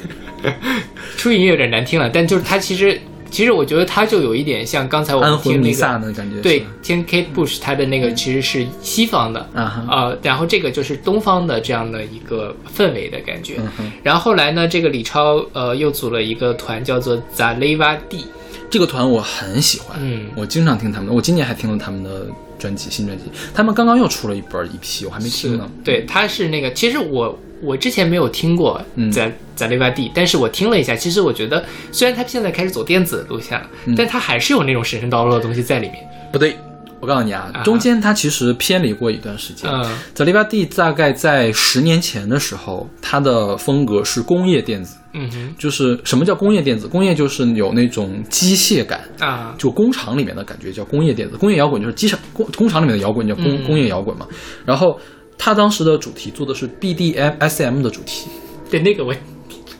[1.17, 2.99] 出殡音乐有点难听了，但就是他其实
[3.31, 6.11] 其实我觉得他就有一点像刚才我们听那个。
[6.13, 6.41] 感觉。
[6.41, 13.55] 对，听 Kate Bush，他的那个其实是西方的，啊哈呃，然后这个就是东方的这样的一个氛围的感觉。
[13.79, 18.25] 嗯然后后来呢，这个李超呃又组了一个团，叫做 Zaleva D，
[18.71, 22.25] 这个团我很喜欢，嗯我经常听他们的，我今年还听了他们的
[22.57, 23.25] 专辑，新专辑。
[23.53, 25.69] 他们刚刚又出了一本一批我还没听呢。
[25.83, 35.97] 对，他是那个，其实我我之前没有听过嗯在在 e v a D，但是我听了一下，其实我觉得虽然他现在开始走电子路线了，嗯但他还是有那种神神叨叨的东西在里面。
[36.31, 36.55] 不对，
[37.01, 39.69] 我告诉你啊啊，中间他其实偏离过一段时间。
[39.69, 39.83] 嗯
[40.13, 46.87] 在利巴蒂大概在十年前的时候，他的风格是工业电子，嗯哼就是什么叫工业电子？
[46.87, 54.27] 工业就是有那种机械感，啊就工厂里面的感觉叫工业电子，工业摇滚就是机场工工厂里面的摇滚叫工、嗯工业摇滚嘛。
[54.63, 54.99] 然后
[55.37, 58.29] 他当时的主题做的是 BDM SM 的主题，
[58.69, 59.11] 对那个我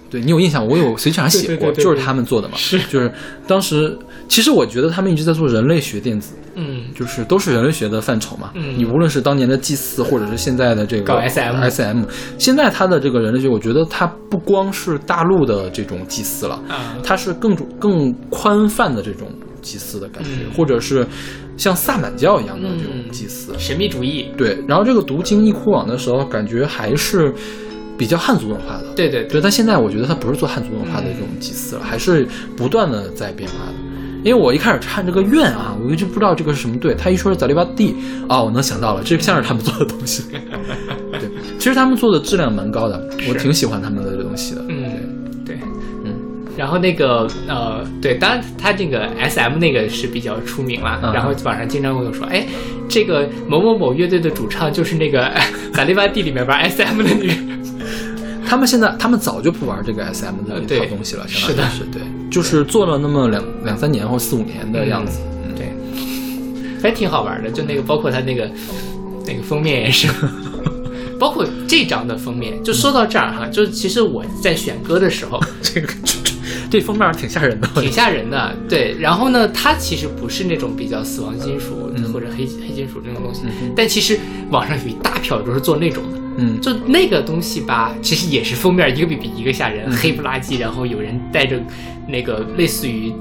[0.09, 0.65] 对你有印象？
[0.67, 2.57] 我有随机上写过，对对对对就是他们做的嘛。
[2.57, 3.11] 是就是
[3.47, 3.95] 当时
[4.31, 8.51] 其实我觉得他们一直在做人类学电子，嗯就是都是人类学的范畴嘛。
[8.55, 12.03] 嗯你无论是当年的祭祀，或者是现在的这个搞 SM SM，
[12.37, 19.27] 现在它的这个人类学，我觉得它不光是大陆的这种祭祀了，啊它是更主更宽泛的这种
[19.61, 21.05] 祭祀的感觉，嗯或者是
[21.57, 23.53] 像萨满教一样的这种嗯祭祀。
[23.59, 27.33] 神秘主义，对，然后这个读经忆哭网的时候，感觉还是
[27.97, 28.93] 比较汉族文化的。
[28.95, 32.25] 对对对，对，但现在我觉得它不是做汉族文化的这种祭祀了，还是
[32.55, 33.90] 不断的在变化的。
[34.23, 36.93] 因为我一开始看这个院啊，我一直不知道这个是什么队。
[36.93, 37.95] 他一说是早利巴蒂
[38.27, 40.23] 啊，我能想到了，这像是他们做的东西。
[41.19, 44.61] 对，其实他们做的质量蛮高的，我挺喜欢他们的这东西的。
[44.69, 45.57] 嗯对
[46.05, 46.13] 嗯。
[46.55, 50.99] 然后那个呃，对，当然他这个 S M 那个是比较出名了。
[51.03, 52.45] 嗯然后网上经常会有说，哎，
[52.87, 55.31] 这个某某某乐队的主唱就是那个
[55.73, 57.51] 萨利巴蒂里面玩 S M 的女人。
[58.45, 62.01] 他们现在他们早就不玩这个 SM 的一套东西了，相是的当于是对，
[62.31, 65.19] 就是做了那么两两三年或四五年的样子。
[65.45, 65.71] 嗯对，
[66.81, 67.51] 还挺好玩的。
[67.51, 68.49] 就那个，包括他那个
[69.27, 70.07] 那个封面也是，
[71.19, 72.63] 包括这张的封面。
[72.63, 75.87] 就说到这儿哈，就是其实我在选歌的时候 这个
[76.71, 78.95] 这这封面挺吓人的，挺吓人的，对。
[78.99, 83.41] 然后呢，它其实不是那种比较死亡金属嗯或者黑黑金属这种东西，
[83.75, 84.17] 但其实
[84.49, 86.17] 网上有一大票都是做那种的。
[86.37, 91.61] 嗯，就那个东西吧，其实也是封面一个比比一个吓嗯人，黑不拉几，然后有人带着
[92.07, 93.13] 那个类似于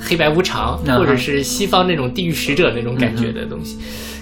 [0.00, 3.78] 黑白无常，或者是西方那种地狱使者那种感觉的东西，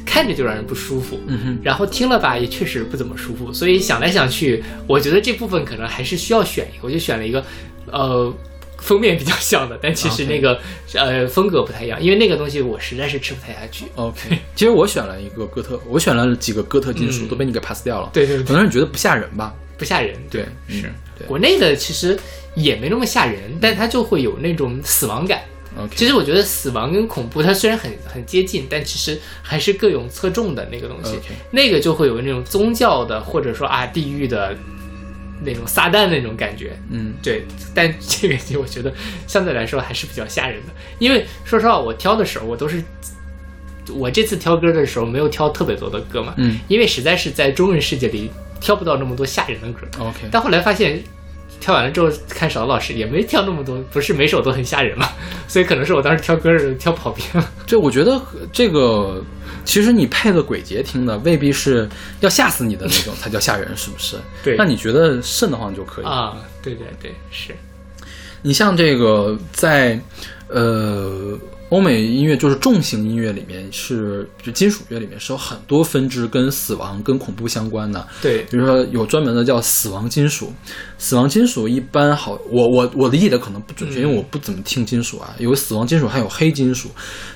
[0.06, 1.18] 看着就让人不舒服。
[1.26, 3.52] 嗯哼，然后听了吧，也确实不怎么舒服。
[3.52, 7.44] 所以想来想去，我觉得这部分可能还是需要选一个，我就选了一个，
[7.90, 8.32] 呃。
[8.78, 10.60] 封面比较像的，但其实那个
[10.94, 13.86] 呃风格不太一样，因为那个东西我实在是吃不太下去。
[13.96, 18.10] OK， 其实我选了一个哥特，我选了几个哥特金属，嗯都被你给 pass 掉了。
[18.12, 19.54] 对对对可能是你觉得不吓人吧？
[19.78, 20.90] 不吓人，对，是
[21.26, 22.18] 国内的其实
[22.54, 25.42] 也没那么吓人，但它就会有那种死亡感。
[25.78, 31.10] OK，其实我觉得死亡跟恐怖它虽然很很接近，但其实还是各有侧重的那个东西。
[31.16, 34.56] OK 那个就会有那种宗教的，或者说啊地狱的
[35.44, 36.76] 那种撒旦那种感觉。
[36.90, 37.44] 嗯对，
[37.74, 38.92] 但 这个我觉得
[39.26, 42.82] 相对来说还是比较吓人的，因为说实话，我挑的时候我都是。
[43.94, 48.28] 我这次挑歌的时候没有挑特别多的歌嘛，嗯因为实在是在中文世界里
[48.60, 49.86] 挑不到那么多吓人的歌。
[50.00, 51.00] OK，但后来发现，
[51.60, 55.08] 挑完了之后看少老师也没挑那么多，不是每首都很吓人嘛，
[55.46, 57.48] 所以可能是我当时挑歌儿挑跑偏了。
[57.64, 58.20] 这我觉得
[58.52, 59.22] 这个
[59.66, 61.86] 其实你配个鬼节听的未必是
[62.20, 64.16] 要吓死你的那种才叫吓人，是不是？
[64.42, 66.04] 对那你觉得瘆得慌就可以。
[66.06, 67.54] 啊，对对对，是，
[68.40, 70.00] 你像这个在
[70.48, 71.36] 呃
[71.70, 78.06] 欧美音乐，就是重型音乐里面是就金属乐里面是有很多分支跟死亡跟恐怖相关的。
[78.22, 80.52] 对，比如说有专门的叫死亡金属，
[80.96, 85.34] 死亡金属一般好，我我我理解的可能不准确，嗯因为我不怎么听金属啊。
[85.38, 86.88] 有死亡金属，还有黑金属。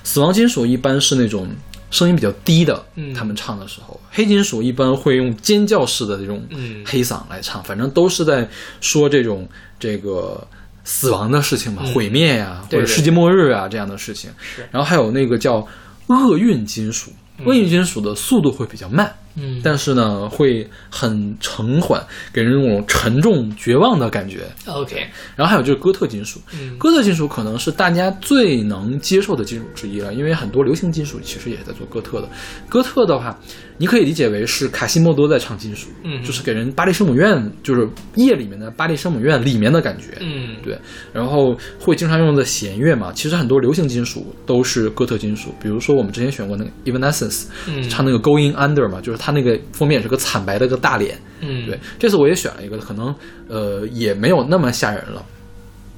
[0.04, 1.48] 死亡金属一般是那种
[1.90, 3.12] 声音比较低的，嗯。
[3.12, 6.82] 他们唱的时候，黑金属一般会用尖叫式的这种嗯。
[6.86, 8.48] 黑嗓来唱，反正都是在
[8.80, 9.48] 说这种
[9.78, 10.46] 这个
[10.84, 11.92] 死亡的事情嘛，嗯。
[11.92, 14.30] 毁灭呀、或者世界末日啊这样的事情。
[14.70, 15.66] 然后还有那个叫
[16.06, 17.10] 厄运金属，
[17.44, 19.12] 厄运金属的速度会比较慢。
[19.36, 19.60] 嗯。
[19.62, 22.02] 但是呢，会很沉缓，
[22.32, 24.44] 给人那种沉重、绝望的感觉。
[24.66, 24.96] ，OK，
[25.36, 26.76] 然后还有就是哥特金属，嗯。
[26.78, 32.28] 哥特金属可能是大家最能接受的金属之一了，因为很多流行金属其实也在做哥特的。
[32.68, 33.38] 哥特的话，
[33.78, 36.22] 你可以理解为是卡西莫多在唱金属，嗯。
[36.22, 40.78] 就是给人巴黎圣母院，就是夜里面的巴黎圣母院里面的感觉，嗯，对。
[41.12, 47.88] 然后会经常用的弦乐嘛，其实很多流行金属都是哥特金属，比如说我们之前选过那个 Evanescence，、嗯。
[47.88, 53.14] 唱那个 Going Under 嘛，就是他那个封面也是个惨白的个大脸，嗯，对，这次我也选了一个，可能
[53.48, 55.22] 呃也没有那么吓人了。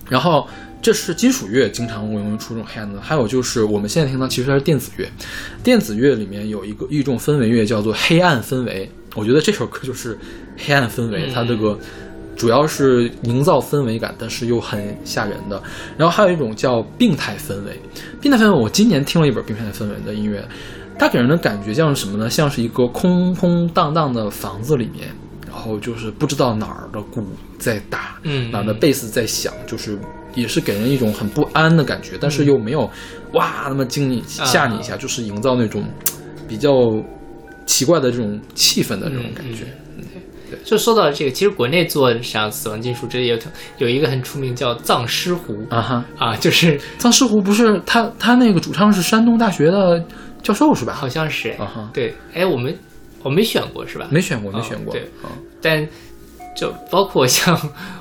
[0.09, 0.47] 然后
[0.83, 5.09] 这是金属乐经常会容易出这种黑暗的，还有就是我们现在听到其实它是电子乐，
[5.63, 10.19] 电子乐里面有一个一种氛围乐叫做黑暗氛围，我觉得这首歌就是
[10.59, 11.79] 黑暗氛围，嗯它这个。
[12.35, 15.63] 主要是营造氛围感，但是又很吓人的。
[15.99, 17.79] 然后还有一种叫病态氛围，
[18.23, 20.43] 病态氛围，我今年听了一本病态氛围的音乐，
[20.99, 22.31] 它给人的感觉像是什么呢？
[22.31, 25.09] 像是一个空空荡荡的房子里面，
[25.47, 27.25] 然后就是不知道哪儿的鼓
[27.59, 29.99] 在打，嗯哪儿的贝斯在响，就是
[30.35, 32.89] 也是给人一种很不安的感觉，但是又没有
[33.33, 34.45] 哇那么惊你啊。
[34.45, 35.85] 吓你一下，就是营造那种
[36.47, 36.71] 比较
[37.67, 39.67] 奇怪的这种气氛的这种感觉。
[40.65, 43.39] 就说到这个，其实国内做像死亡金属，这有
[43.79, 50.05] 有一个很出名叫藏尸湖啊哈，啊，就是藏尸湖不是他他那个主唱是山东大学的
[50.43, 50.93] 教授是吧？
[50.93, 52.77] 好像是啊哈，对，哎，我们
[53.23, 54.09] 我没选过是吧？
[54.11, 54.93] 没选过，没哦选过。
[54.93, 55.87] 对啊但
[56.57, 57.59] 就包括像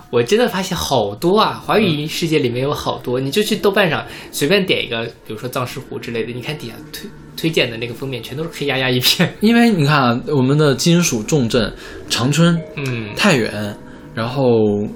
[0.09, 9.33] 我真的发现好多啊，华语世界里面有好多，你就去豆瓣上随便点一个，比如说藏尸湖之类的，你看底下推推荐的那个封面全都是黑压压一片。
[9.39, 11.71] 因为你看啊，我们的金属重镇
[12.09, 13.73] 长春、嗯太原，
[14.13, 14.43] 然后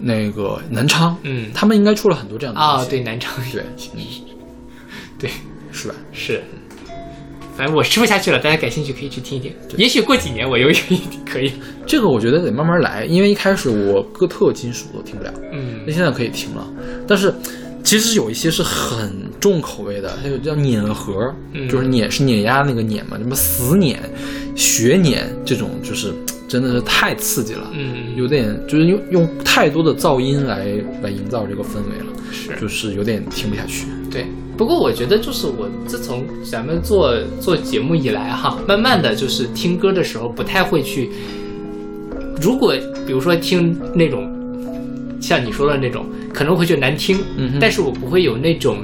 [0.01, 3.63] 那个南昌，嗯他们应该出了很多这样的啊，对，南昌对，
[3.93, 4.01] 嗯
[5.17, 5.29] 对
[5.71, 5.95] 是吧？
[6.11, 6.43] 是。
[7.57, 9.53] 反正我吃不下去了，大家感兴趣可以去听一听。
[9.77, 11.51] 也许过几年我又有一可以。
[11.85, 16.67] 这个我觉得得慢慢来，因为一开始我哥特金属都听不了，嗯那现在可以听了，
[17.07, 17.33] 但是。
[17.83, 23.99] 其实有一些是很重口味的，还有叫碾核，嗯就是碾是碾压那个碾嘛，什么死碾、
[24.55, 26.11] 血碾这种，就是
[26.47, 30.65] 真的是太刺激了，嗯，有点就是用用太多的噪音来
[31.03, 33.85] 来营造这个氛围了，是就是有点听不下去。
[34.09, 34.25] 对，
[34.57, 41.11] 不过我觉得就是我自从咱们做做节目以来哈，慢慢的就是听歌的时候不太会去，
[42.41, 42.73] 如果
[43.05, 44.31] 比如说听那种
[45.19, 48.77] 像你说的那种，可能会觉得难听，嗯但是我不会有那种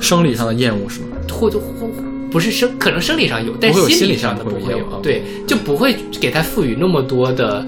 [0.00, 1.06] 生理上的厌恶是吗？
[1.32, 1.88] 或者或
[2.30, 7.64] 不是生，可能生理上有，但是心理上的不会有，对，就不会给它赋予那么多的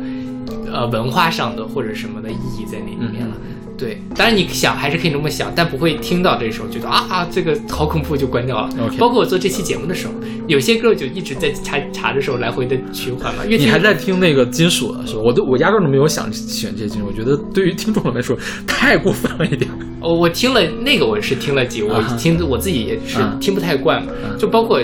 [0.71, 3.35] 呃文化上的或者什么的意义在那里面了。
[3.41, 8.69] 嗯对，当然你想还是可以这么想，但不会听到这时候觉得啊啊这个好恐怖就关掉了。
[8.99, 10.13] 包括我做这期节目的时候，
[10.49, 15.23] 有些歌就一直在查查的时候来回的循环嘛，你还在听那个金属的是吧？
[15.25, 18.37] 我都我压根儿都没有想选这些金属，我觉得对于听众来说
[18.67, 19.71] 太过分了一点。
[20.01, 24.83] 哦，我听了那个，我是听了几个，我听我自己也是啊听不太惯嘛，啊就包括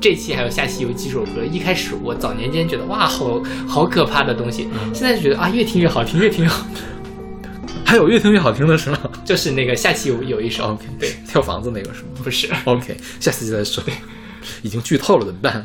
[0.00, 6.82] 这期还有下期有几首歌，一开始我早年间觉得哇，好好可怕的东西，嗯现在就觉得啊，越听越好听，越听越好听。
[7.86, 13.82] 还有越听越好听的是吗就是那个下期有有一首？OK，对，跳房子那个是吗不是？OK，下期再说。
[14.62, 15.64] 已经剧透了怎么办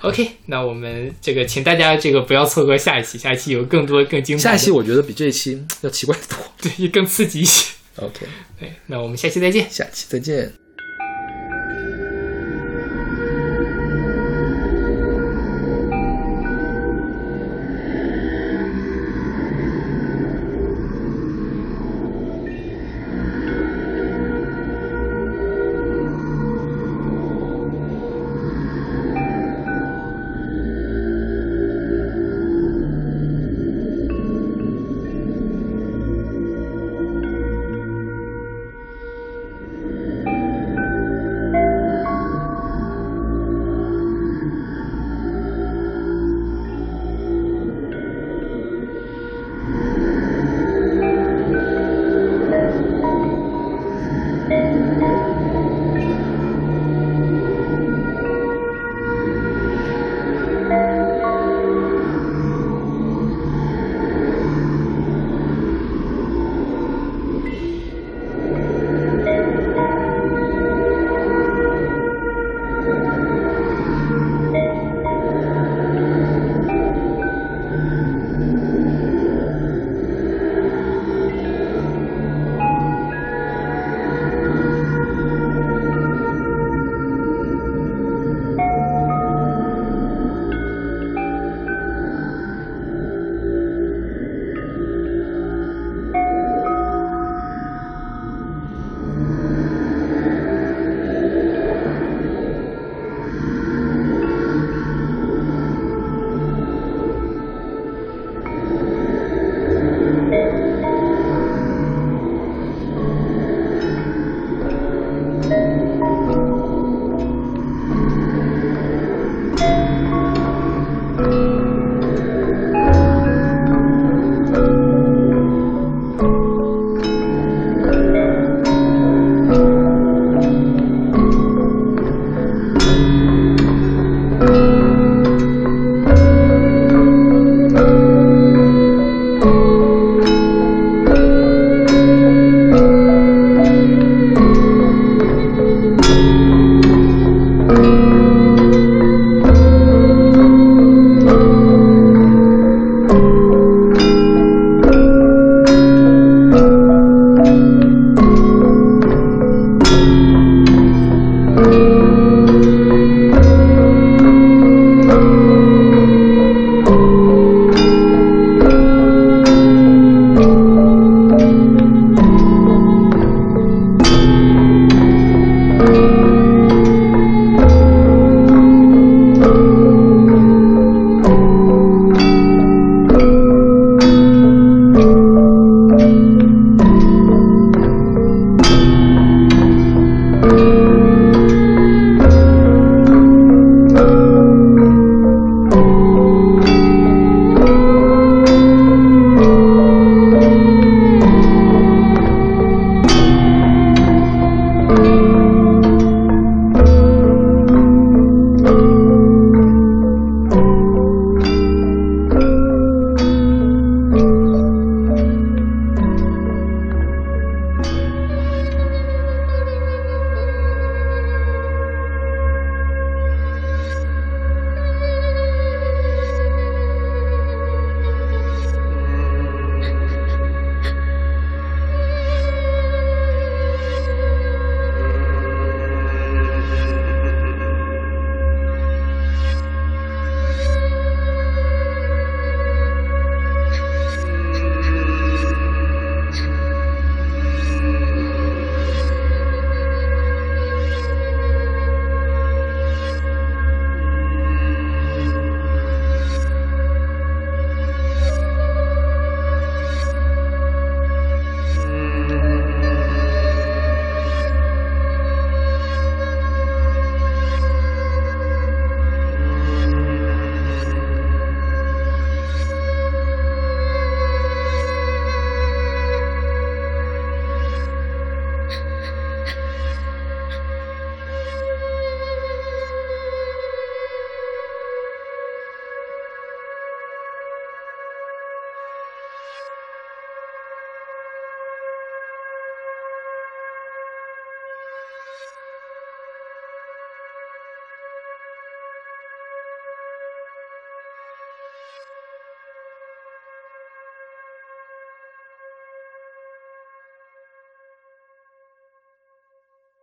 [0.00, 6.38] ？OK，那我们这个请大家这个不要错过下一期，下一期有更多更精彩，下一期我觉得比这一期要奇怪的多。
[6.62, 7.72] 对更刺激一些。
[7.96, 8.26] OK，
[8.58, 9.68] 对，那我们下期再见。
[9.70, 10.69] 下期再见。